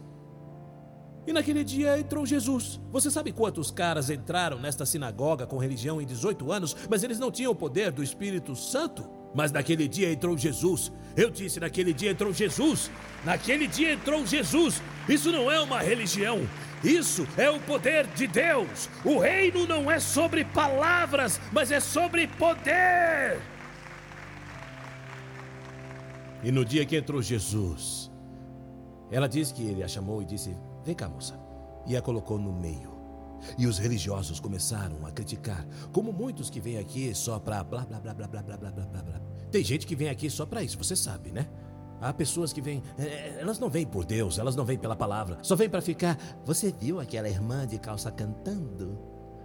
E 1.26 1.32
naquele 1.32 1.62
dia 1.62 1.98
entrou 1.98 2.24
Jesus. 2.24 2.80
Você 2.90 3.10
sabe 3.10 3.32
quantos 3.32 3.70
caras 3.70 4.10
entraram 4.10 4.58
nesta 4.58 4.86
sinagoga 4.86 5.46
com 5.46 5.58
religião 5.58 6.00
em 6.00 6.06
18 6.06 6.50
anos, 6.50 6.76
mas 6.88 7.02
eles 7.02 7.18
não 7.18 7.30
tinham 7.30 7.52
o 7.52 7.56
poder 7.56 7.92
do 7.92 8.02
Espírito 8.02 8.56
Santo? 8.56 9.08
Mas 9.34 9.52
naquele 9.52 9.86
dia 9.86 10.10
entrou 10.10 10.36
Jesus. 10.36 10.90
Eu 11.16 11.30
disse: 11.30 11.60
naquele 11.60 11.92
dia 11.92 12.10
entrou 12.10 12.32
Jesus. 12.32 12.90
Naquele 13.24 13.66
dia 13.66 13.92
entrou 13.92 14.26
Jesus. 14.26 14.82
Isso 15.08 15.30
não 15.30 15.50
é 15.50 15.60
uma 15.60 15.80
religião. 15.80 16.40
Isso 16.82 17.26
é 17.36 17.50
o 17.50 17.60
poder 17.60 18.06
de 18.08 18.26
Deus. 18.26 18.88
O 19.04 19.18
reino 19.18 19.66
não 19.66 19.90
é 19.90 20.00
sobre 20.00 20.44
palavras, 20.44 21.40
mas 21.52 21.70
é 21.70 21.78
sobre 21.78 22.26
poder. 22.26 23.40
E 26.42 26.50
no 26.50 26.64
dia 26.64 26.86
que 26.86 26.96
entrou 26.96 27.20
Jesus, 27.20 28.10
ela 29.10 29.28
disse 29.28 29.52
que 29.52 29.62
ele 29.62 29.82
a 29.82 29.88
chamou 29.88 30.22
e 30.22 30.24
disse: 30.24 30.56
Vem 30.84 30.94
cá, 30.94 31.08
moça. 31.08 31.38
E 31.86 31.96
a 31.96 32.02
colocou 32.02 32.38
no 32.38 32.52
meio. 32.52 33.00
E 33.56 33.66
os 33.66 33.78
religiosos 33.78 34.38
começaram 34.38 35.06
a 35.06 35.10
criticar, 35.10 35.66
como 35.92 36.12
muitos 36.12 36.50
que 36.50 36.60
vêm 36.60 36.78
aqui 36.78 37.14
só 37.14 37.38
para 37.38 37.64
blá 37.64 37.84
blá 37.84 37.98
blá 37.98 38.12
blá 38.12 38.26
blá 38.28 38.42
blá 38.42 38.56
blá 38.56 38.70
blá 38.70 39.02
blá. 39.02 39.20
Tem 39.50 39.64
gente 39.64 39.86
que 39.86 39.96
vem 39.96 40.08
aqui 40.08 40.28
só 40.28 40.44
para 40.44 40.62
isso, 40.62 40.76
você 40.76 40.94
sabe, 40.94 41.30
né? 41.30 41.48
Há 42.00 42.12
pessoas 42.12 42.52
que 42.52 42.62
vêm, 42.62 42.82
elas 43.38 43.58
não 43.58 43.68
vêm 43.68 43.86
por 43.86 44.04
Deus, 44.06 44.38
elas 44.38 44.56
não 44.56 44.64
vêm 44.64 44.78
pela 44.78 44.96
palavra, 44.96 45.38
só 45.42 45.54
vêm 45.54 45.68
para 45.68 45.82
ficar. 45.82 46.18
Você 46.44 46.72
viu 46.72 46.98
aquela 46.98 47.28
irmã 47.28 47.66
de 47.66 47.78
calça 47.78 48.10
cantando? 48.10 48.98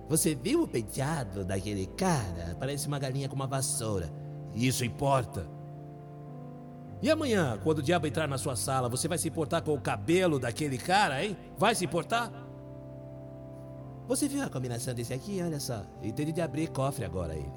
Você 0.07 0.36
viu 0.36 0.63
o 0.63 0.67
penteado 0.67 1.43
daquele 1.43 1.86
cara? 1.88 2.55
Parece 2.59 2.88
uma 2.88 2.99
galinha 2.99 3.27
com 3.27 3.36
uma 3.36 3.47
vassoura. 3.47 4.09
Isso 4.53 4.86
importa. 4.86 5.49
E 7.01 7.09
amanhã, 7.11 7.59
quando 7.63 7.79
o 7.79 7.83
diabo 7.83 8.07
entrar 8.07 8.27
na 8.27 8.37
sua 8.37 8.55
sala, 8.55 8.89
você 8.89 9.07
vai 9.07 9.17
se 9.17 9.27
importar 9.27 9.61
com 9.61 9.73
o 9.73 9.81
cabelo 9.81 10.39
daquele 10.39 10.77
cara, 10.77 11.23
hein? 11.23 11.37
Vai 11.57 11.75
se 11.75 11.85
importar? 11.85 12.31
Você 14.07 14.27
viu 14.27 14.43
a 14.43 14.49
combinação 14.49 14.93
desse 14.93 15.13
aqui? 15.13 15.41
Olha 15.41 15.59
só. 15.59 15.83
Entende 16.01 16.31
de 16.31 16.41
abrir 16.41 16.67
cofre 16.67 17.05
agora 17.05 17.35
ele. 17.35 17.51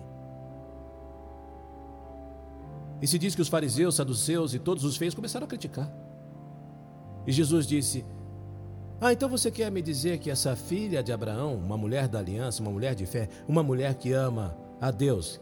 E 3.01 3.07
se 3.07 3.19
diz 3.19 3.35
que 3.35 3.43
os 3.43 3.49
fariseus, 3.49 3.95
saduceus 3.95 4.55
e 4.55 4.59
todos 4.59 4.85
os 4.85 4.97
feios 4.97 5.15
começaram 5.15 5.45
a 5.45 5.49
criticar. 5.49 5.91
E 7.27 7.33
Jesus 7.33 7.67
disse: 7.67 8.05
Ah, 9.01 9.13
então 9.13 9.29
você 9.29 9.51
quer 9.51 9.71
me 9.71 9.81
dizer 9.81 10.19
que 10.19 10.31
essa 10.31 10.57
filha 10.57 11.03
de 11.03 11.13
Abraão, 11.13 11.55
uma 11.55 11.77
mulher 11.77 12.09
da 12.09 12.19
aliança, 12.19 12.63
uma 12.63 12.73
mulher 12.73 12.95
de 12.95 13.07
fé, 13.07 13.29
uma 13.47 13.63
mulher 13.63 13.95
que 13.95 14.13
ama 14.13 14.57
a 14.81 14.91
Deus, 14.91 15.41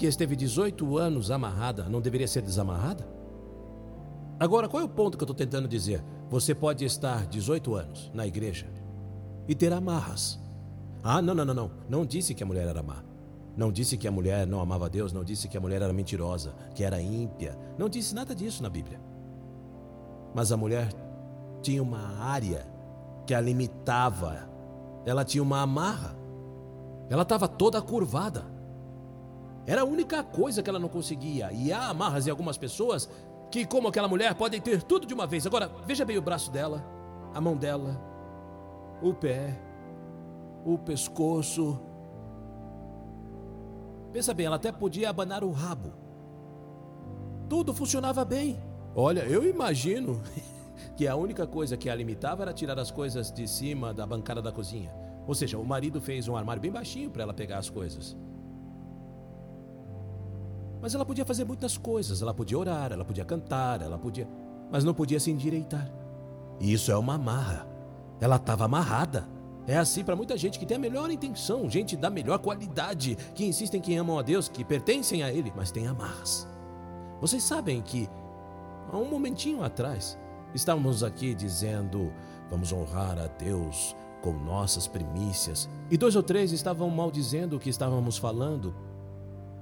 que 0.00 0.06
esteve 0.06 0.34
18 0.34 0.96
anos 0.96 1.30
amarrada, 1.30 1.86
não 1.86 2.00
deveria 2.00 2.26
ser 2.26 2.40
desamarrada? 2.40 3.06
Agora, 4.38 4.66
qual 4.66 4.82
é 4.82 4.86
o 4.86 4.88
ponto 4.88 5.18
que 5.18 5.22
eu 5.22 5.26
estou 5.26 5.36
tentando 5.36 5.68
dizer? 5.68 6.02
Você 6.30 6.54
pode 6.54 6.86
estar 6.86 7.26
18 7.26 7.74
anos 7.74 8.10
na 8.14 8.26
igreja 8.26 8.66
e 9.46 9.54
ter 9.54 9.70
amarras. 9.74 10.40
Ah, 11.02 11.20
não, 11.20 11.34
não, 11.34 11.44
não, 11.44 11.52
não. 11.52 11.70
Não 11.86 12.06
disse 12.06 12.34
que 12.34 12.42
a 12.42 12.46
mulher 12.46 12.66
era 12.66 12.82
má. 12.82 13.04
Não 13.54 13.70
disse 13.70 13.98
que 13.98 14.08
a 14.08 14.10
mulher 14.10 14.46
não 14.46 14.62
amava 14.62 14.88
Deus. 14.88 15.12
Não 15.12 15.22
disse 15.22 15.48
que 15.48 15.58
a 15.58 15.60
mulher 15.60 15.82
era 15.82 15.92
mentirosa, 15.92 16.54
que 16.74 16.82
era 16.82 16.98
ímpia. 16.98 17.58
Não 17.76 17.86
disse 17.86 18.14
nada 18.14 18.34
disso 18.34 18.62
na 18.62 18.70
Bíblia. 18.70 18.98
Mas 20.34 20.50
a 20.50 20.56
mulher 20.56 20.88
tinha 21.60 21.82
uma 21.82 22.16
área 22.20 22.66
que 23.26 23.34
a 23.34 23.40
limitava. 23.40 24.48
Ela 25.04 25.26
tinha 25.26 25.42
uma 25.42 25.60
amarra. 25.60 26.16
Ela 27.10 27.20
estava 27.20 27.46
toda 27.46 27.82
curvada. 27.82 28.59
Era 29.70 29.82
a 29.82 29.84
única 29.84 30.24
coisa 30.24 30.64
que 30.64 30.68
ela 30.68 30.80
não 30.80 30.88
conseguia. 30.88 31.52
E 31.52 31.72
há 31.72 31.90
amarras 31.90 32.26
em 32.26 32.30
algumas 32.30 32.58
pessoas 32.58 33.08
que, 33.52 33.64
como 33.64 33.86
aquela 33.86 34.08
mulher, 34.08 34.34
podem 34.34 34.60
ter 34.60 34.82
tudo 34.82 35.06
de 35.06 35.14
uma 35.14 35.28
vez. 35.28 35.46
Agora, 35.46 35.70
veja 35.86 36.04
bem 36.04 36.18
o 36.18 36.22
braço 36.22 36.50
dela, 36.50 36.84
a 37.32 37.40
mão 37.40 37.56
dela, 37.56 37.96
o 39.00 39.14
pé, 39.14 39.56
o 40.66 40.76
pescoço. 40.76 41.80
Pensa 44.12 44.34
bem, 44.34 44.46
ela 44.46 44.56
até 44.56 44.72
podia 44.72 45.08
abanar 45.08 45.44
o 45.44 45.52
rabo. 45.52 45.92
Tudo 47.48 47.72
funcionava 47.72 48.24
bem. 48.24 48.60
Olha, 48.92 49.20
eu 49.20 49.48
imagino 49.48 50.20
que 50.98 51.06
a 51.06 51.14
única 51.14 51.46
coisa 51.46 51.76
que 51.76 51.88
a 51.88 51.94
limitava 51.94 52.42
era 52.42 52.52
tirar 52.52 52.76
as 52.76 52.90
coisas 52.90 53.30
de 53.30 53.46
cima 53.46 53.94
da 53.94 54.04
bancada 54.04 54.42
da 54.42 54.50
cozinha. 54.50 54.92
Ou 55.28 55.34
seja, 55.36 55.56
o 55.58 55.64
marido 55.64 56.00
fez 56.00 56.26
um 56.26 56.34
armário 56.34 56.60
bem 56.60 56.72
baixinho 56.72 57.08
para 57.08 57.22
ela 57.22 57.32
pegar 57.32 57.58
as 57.58 57.70
coisas. 57.70 58.16
Mas 60.80 60.94
ela 60.94 61.04
podia 61.04 61.24
fazer 61.24 61.44
muitas 61.44 61.76
coisas. 61.76 62.22
Ela 62.22 62.32
podia 62.32 62.58
orar, 62.58 62.92
ela 62.92 63.04
podia 63.04 63.24
cantar, 63.24 63.82
ela 63.82 63.98
podia. 63.98 64.28
Mas 64.70 64.84
não 64.84 64.94
podia 64.94 65.20
se 65.20 65.30
endireitar. 65.30 65.90
E 66.58 66.72
isso 66.72 66.90
é 66.90 66.96
uma 66.96 67.14
amarra. 67.14 67.66
Ela 68.20 68.36
estava 68.36 68.64
amarrada. 68.64 69.26
É 69.66 69.76
assim 69.76 70.02
para 70.02 70.16
muita 70.16 70.36
gente 70.36 70.58
que 70.58 70.66
tem 70.66 70.76
a 70.76 70.80
melhor 70.80 71.10
intenção, 71.10 71.68
gente 71.68 71.96
da 71.96 72.10
melhor 72.10 72.38
qualidade, 72.38 73.16
que 73.34 73.44
insistem 73.44 73.80
que 73.80 73.94
amam 73.94 74.18
a 74.18 74.22
Deus, 74.22 74.48
que 74.48 74.64
pertencem 74.64 75.22
a 75.22 75.32
Ele, 75.32 75.52
mas 75.54 75.70
tem 75.70 75.86
amarras. 75.86 76.48
Vocês 77.20 77.42
sabem 77.42 77.80
que, 77.82 78.08
há 78.90 78.96
um 78.96 79.08
momentinho 79.08 79.62
atrás, 79.62 80.18
estávamos 80.54 81.04
aqui 81.04 81.34
dizendo: 81.34 82.12
vamos 82.50 82.72
honrar 82.72 83.18
a 83.18 83.26
Deus 83.26 83.94
com 84.22 84.32
nossas 84.32 84.86
primícias. 84.86 85.68
E 85.90 85.96
dois 85.96 86.16
ou 86.16 86.22
três 86.22 86.52
estavam 86.52 86.88
maldizendo 86.90 87.56
o 87.56 87.60
que 87.60 87.70
estávamos 87.70 88.18
falando, 88.18 88.74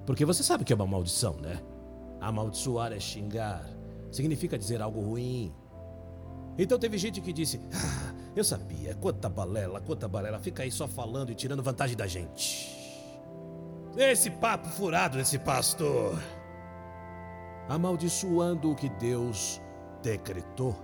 porque 0.09 0.25
você 0.25 0.43
sabe 0.43 0.65
que 0.65 0.73
é 0.73 0.77
uma 0.77 0.87
maldição, 0.87 1.35
né? 1.35 1.61
Amaldiçoar 2.19 2.95
é 2.95 2.99
xingar, 2.99 3.63
significa 4.11 4.57
dizer 4.57 4.81
algo 4.81 5.03
ruim. 5.03 5.55
Então 6.57 6.79
teve 6.79 6.97
gente 6.97 7.21
que 7.21 7.31
disse: 7.31 7.61
Ah, 7.75 8.15
eu 8.35 8.43
sabia, 8.43 8.95
quanta 8.95 9.29
balela, 9.29 9.83
quanta 9.83 10.09
balela, 10.09 10.39
fica 10.39 10.63
aí 10.63 10.71
só 10.71 10.89
falando 10.89 11.31
e 11.31 11.35
tirando 11.35 11.63
vantagem 11.63 11.95
da 11.95 12.07
gente. 12.07 12.75
Esse 13.99 14.31
papo 14.31 14.71
furado 14.71 15.19
desse 15.19 15.39
pastor. 15.39 16.19
Amaldiçoando 17.69 18.73
o 18.73 18.75
que 18.75 18.89
Deus 18.89 19.61
decretou. 20.03 20.75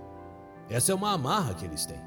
Essa 0.69 0.91
é 0.91 0.95
uma 0.95 1.13
amarra 1.13 1.55
que 1.55 1.65
eles 1.65 1.83
têm. 1.87 1.99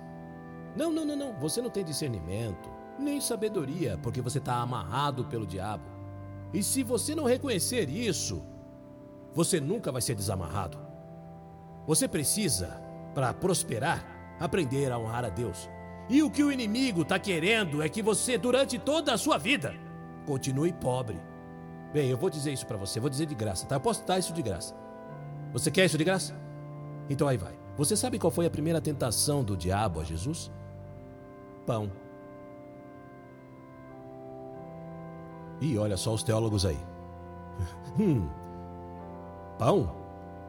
Não, 0.77 0.93
não, 0.93 1.05
não, 1.05 1.17
não. 1.17 1.37
Você 1.41 1.61
não 1.61 1.69
tem 1.69 1.85
discernimento, 1.85 2.71
nem 2.97 3.21
sabedoria, 3.21 3.99
porque 4.05 4.21
você 4.21 4.39
está 4.39 4.59
amarrado 4.59 5.25
pelo 5.25 5.45
diabo. 5.45 5.98
E 6.53 6.63
se 6.63 6.83
você 6.83 7.15
não 7.15 7.25
reconhecer 7.25 7.89
isso, 7.89 8.43
você 9.35 9.61
nunca 9.61 9.93
vai 9.93 10.01
ser 10.01 10.15
desamarrado. 10.15 10.79
Você 11.87 12.09
precisa, 12.09 12.81
para 13.15 13.33
prosperar, 13.33 14.05
aprender 14.41 14.91
a 14.91 14.99
honrar 14.99 15.25
a 15.25 15.29
Deus. 15.29 15.69
E 16.09 16.23
o 16.23 16.31
que 16.31 16.43
o 16.43 16.51
inimigo 16.51 17.03
está 17.03 17.19
querendo 17.19 17.83
é 17.83 17.89
que 17.89 18.03
você, 18.03 18.39
durante 18.39 18.79
toda 18.79 19.13
a 19.13 19.19
sua 19.19 19.37
vida, 19.37 19.75
continue 20.27 20.73
pobre. 20.73 21.21
Bem, 21.93 22.09
eu 22.09 22.17
vou 22.17 22.31
dizer 22.31 22.53
isso 22.53 22.67
para 22.67 22.77
você, 22.77 23.01
vou 23.01 23.11
dizer 23.11 23.27
de 23.27 23.35
graça, 23.35 23.67
tá? 23.67 23.77
Eu 23.77 23.81
posso 23.81 24.07
dar 24.07 24.19
isso 24.19 24.33
de 24.33 24.43
graça. 24.43 24.75
Você 25.53 25.71
quer 25.71 25.87
isso 25.87 25.99
de 25.99 26.05
graça? 26.05 26.35
Então 27.09 27.29
aí 27.29 27.37
vai. 27.37 27.59
Você 27.77 27.97
sabe 27.97 28.19
qual 28.19 28.31
foi 28.31 28.45
a 28.45 28.51
primeira 28.51 28.81
tentação 28.81 29.43
do 29.43 29.57
diabo 29.57 30.01
a 30.01 30.05
Jesus? 30.05 30.51
Pão. 31.65 31.91
E 35.61 35.79
olha 35.79 35.97
só 35.97 36.15
os 36.15 36.23
teólogos 36.23 36.65
aí. 36.65 36.79
Hum. 37.99 38.29
Pão? 39.59 39.91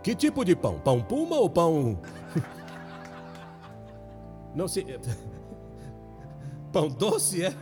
Que 0.03 0.14
tipo 0.14 0.45
de 0.45 0.55
pão? 0.55 0.80
Pão 0.80 1.01
puma 1.01 1.38
ou 1.38 1.49
pão. 1.49 1.97
Não 4.53 4.68
se. 4.68 4.86
Pão 6.72 6.88
doce, 6.88 7.43
é? 7.43 7.53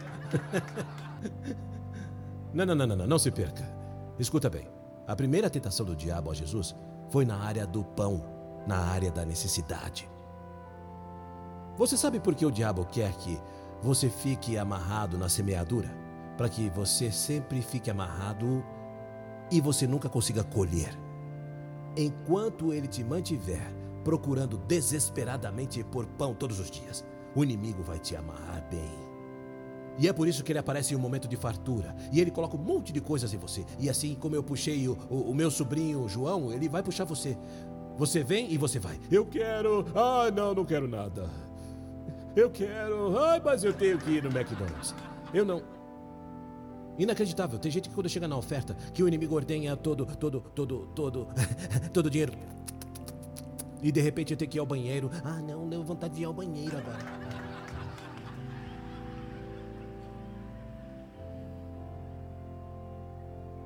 Não, 2.53 2.65
não, 2.65 2.75
não, 2.75 2.87
não, 2.87 2.95
não, 2.97 3.07
não 3.07 3.19
se 3.19 3.31
perca. 3.31 3.63
Escuta 4.19 4.49
bem. 4.49 4.67
A 5.07 5.15
primeira 5.15 5.49
tentação 5.49 5.85
do 5.85 5.95
diabo 5.95 6.31
a 6.31 6.33
Jesus 6.33 6.75
foi 7.09 7.23
na 7.23 7.37
área 7.37 7.65
do 7.65 7.83
pão, 7.83 8.21
na 8.67 8.77
área 8.77 9.09
da 9.09 9.23
necessidade. 9.23 10.09
Você 11.77 11.95
sabe 11.95 12.19
por 12.19 12.35
que 12.35 12.45
o 12.45 12.51
diabo 12.51 12.85
quer 12.85 13.13
que 13.13 13.39
você 13.81 14.09
fique 14.09 14.57
amarrado 14.57 15.17
na 15.17 15.29
semeadura? 15.29 15.89
Para 16.37 16.47
que 16.47 16.69
você 16.69 17.11
sempre 17.11 17.61
fique 17.61 17.89
amarrado 17.89 18.63
e 19.51 19.59
você 19.59 19.87
nunca 19.87 20.07
consiga 20.07 20.43
colher. 20.43 20.97
Enquanto 21.95 22.71
ele 22.71 22.87
te 22.87 23.03
mantiver 23.03 23.73
procurando 24.03 24.57
desesperadamente 24.57 25.83
por 25.83 26.05
pão 26.05 26.33
todos 26.33 26.59
os 26.59 26.71
dias, 26.71 27.03
o 27.35 27.43
inimigo 27.43 27.83
vai 27.83 27.99
te 27.99 28.15
amarrar 28.15 28.65
bem. 28.69 29.07
E 29.99 30.07
é 30.07 30.13
por 30.13 30.27
isso 30.27 30.43
que 30.43 30.51
ele 30.51 30.59
aparece 30.59 30.93
em 30.93 30.97
um 30.97 30.99
momento 30.99 31.27
de 31.27 31.35
fartura. 31.35 31.95
E 32.11 32.21
ele 32.21 32.29
coloca 32.29 32.55
um 32.55 32.61
monte 32.61 32.93
de 32.93 33.01
coisas 33.01 33.33
em 33.33 33.37
você. 33.37 33.65
E 33.79 33.89
assim 33.89 34.15
como 34.15 34.35
eu 34.35 34.43
puxei 34.43 34.87
o, 34.87 34.97
o, 35.09 35.31
o 35.31 35.35
meu 35.35 35.49
sobrinho 35.49 36.07
João, 36.07 36.53
ele 36.53 36.69
vai 36.69 36.83
puxar 36.83 37.03
você. 37.03 37.35
Você 37.97 38.23
vem 38.23 38.51
e 38.51 38.57
você 38.57 38.77
vai. 38.77 38.99
Eu 39.11 39.25
quero. 39.25 39.85
Ah, 39.95 40.29
não, 40.31 40.53
não 40.53 40.63
quero 40.63 40.87
nada. 40.87 41.27
Eu 42.35 42.51
quero. 42.51 43.17
Ai, 43.17 43.41
mas 43.43 43.63
eu 43.63 43.73
tenho 43.73 43.97
que 43.97 44.11
ir 44.11 44.23
no 44.23 44.29
McDonald's. 44.29 44.93
Eu 45.33 45.43
não. 45.43 45.61
Inacreditável. 46.97 47.59
Tem 47.59 47.71
gente 47.71 47.89
que 47.89 47.95
quando 47.95 48.09
chega 48.09 48.27
na 48.27 48.37
oferta, 48.37 48.75
que 48.93 49.03
o 49.03 49.07
inimigo 49.07 49.35
ordenha 49.35 49.75
todo, 49.75 50.05
todo, 50.05 50.41
todo, 50.55 50.89
todo, 50.95 51.27
todo 51.93 52.05
o 52.07 52.09
dinheiro. 52.09 52.33
E 53.81 53.91
de 53.91 54.01
repente 54.01 54.33
eu 54.33 54.37
tenho 54.37 54.49
que 54.49 54.57
ir 54.57 54.59
ao 54.59 54.65
banheiro. 54.65 55.11
Ah, 55.23 55.39
não, 55.39 55.67
deu 55.69 55.83
vontade 55.83 56.15
de 56.15 56.21
ir 56.21 56.25
ao 56.25 56.33
banheiro 56.33 56.77
agora. 56.77 57.37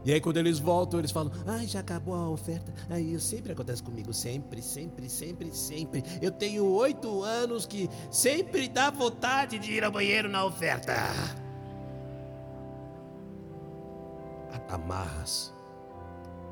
E 0.03 0.11
aí 0.11 0.19
quando 0.19 0.37
eles 0.37 0.57
voltam, 0.59 0.99
eles 0.99 1.11
falam: 1.11 1.31
"Ai, 1.45 1.67
já 1.67 1.79
acabou 1.79 2.15
a 2.15 2.29
oferta". 2.29 2.73
Aí 2.89 3.17
sempre 3.19 3.53
acontece 3.53 3.83
comigo, 3.83 4.11
sempre, 4.13 4.61
sempre, 4.61 5.07
sempre, 5.09 5.55
sempre. 5.55 6.03
Eu 6.21 6.31
tenho 6.31 6.65
oito 6.65 7.23
anos 7.23 7.65
que 7.65 7.89
sempre 8.09 8.67
dá 8.67 8.89
vontade 8.89 9.59
de 9.59 9.71
ir 9.71 9.83
ao 9.83 9.91
banheiro 9.91 10.27
na 10.27 10.43
oferta. 10.43 10.93
Amarras. 14.69 15.53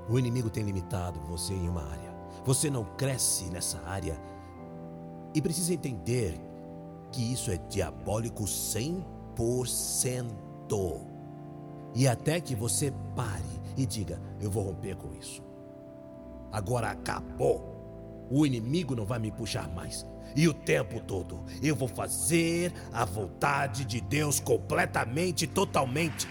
O 0.10 0.18
inimigo 0.18 0.50
tem 0.50 0.64
limitado 0.64 1.20
você 1.22 1.54
em 1.54 1.70
uma 1.70 1.84
área. 1.84 2.14
Você 2.46 2.70
não 2.70 2.86
cresce 2.96 3.46
nessa 3.46 3.82
área. 3.86 4.20
E 5.34 5.42
precisa 5.42 5.74
entender 5.74 6.40
que 7.12 7.34
isso 7.34 7.52
é 7.52 7.58
diabólico 7.58 8.44
100% 8.44 10.50
e 11.96 12.08
até 12.08 12.40
que 12.40 12.56
você 12.56 12.94
pare 13.16 13.44
e 13.78 13.86
diga: 13.86 14.20
Eu 14.40 14.52
vou 14.52 14.64
romper 14.64 14.96
com 14.96 15.14
isso. 15.14 15.42
Agora 16.52 16.92
acabou. 16.92 17.78
O 18.32 18.46
inimigo 18.46 18.96
não 18.96 19.06
vai 19.06 19.18
me 19.18 19.32
puxar 19.32 19.68
mais. 19.70 20.06
E 20.36 20.48
o 20.48 20.54
tempo 20.54 21.00
todo 21.00 21.44
eu 21.64 21.76
vou 21.76 21.88
fazer 21.88 22.72
a 22.94 23.04
vontade 23.04 23.84
de 23.84 24.00
Deus 24.00 24.40
completamente, 24.40 25.48
totalmente. 25.48 26.28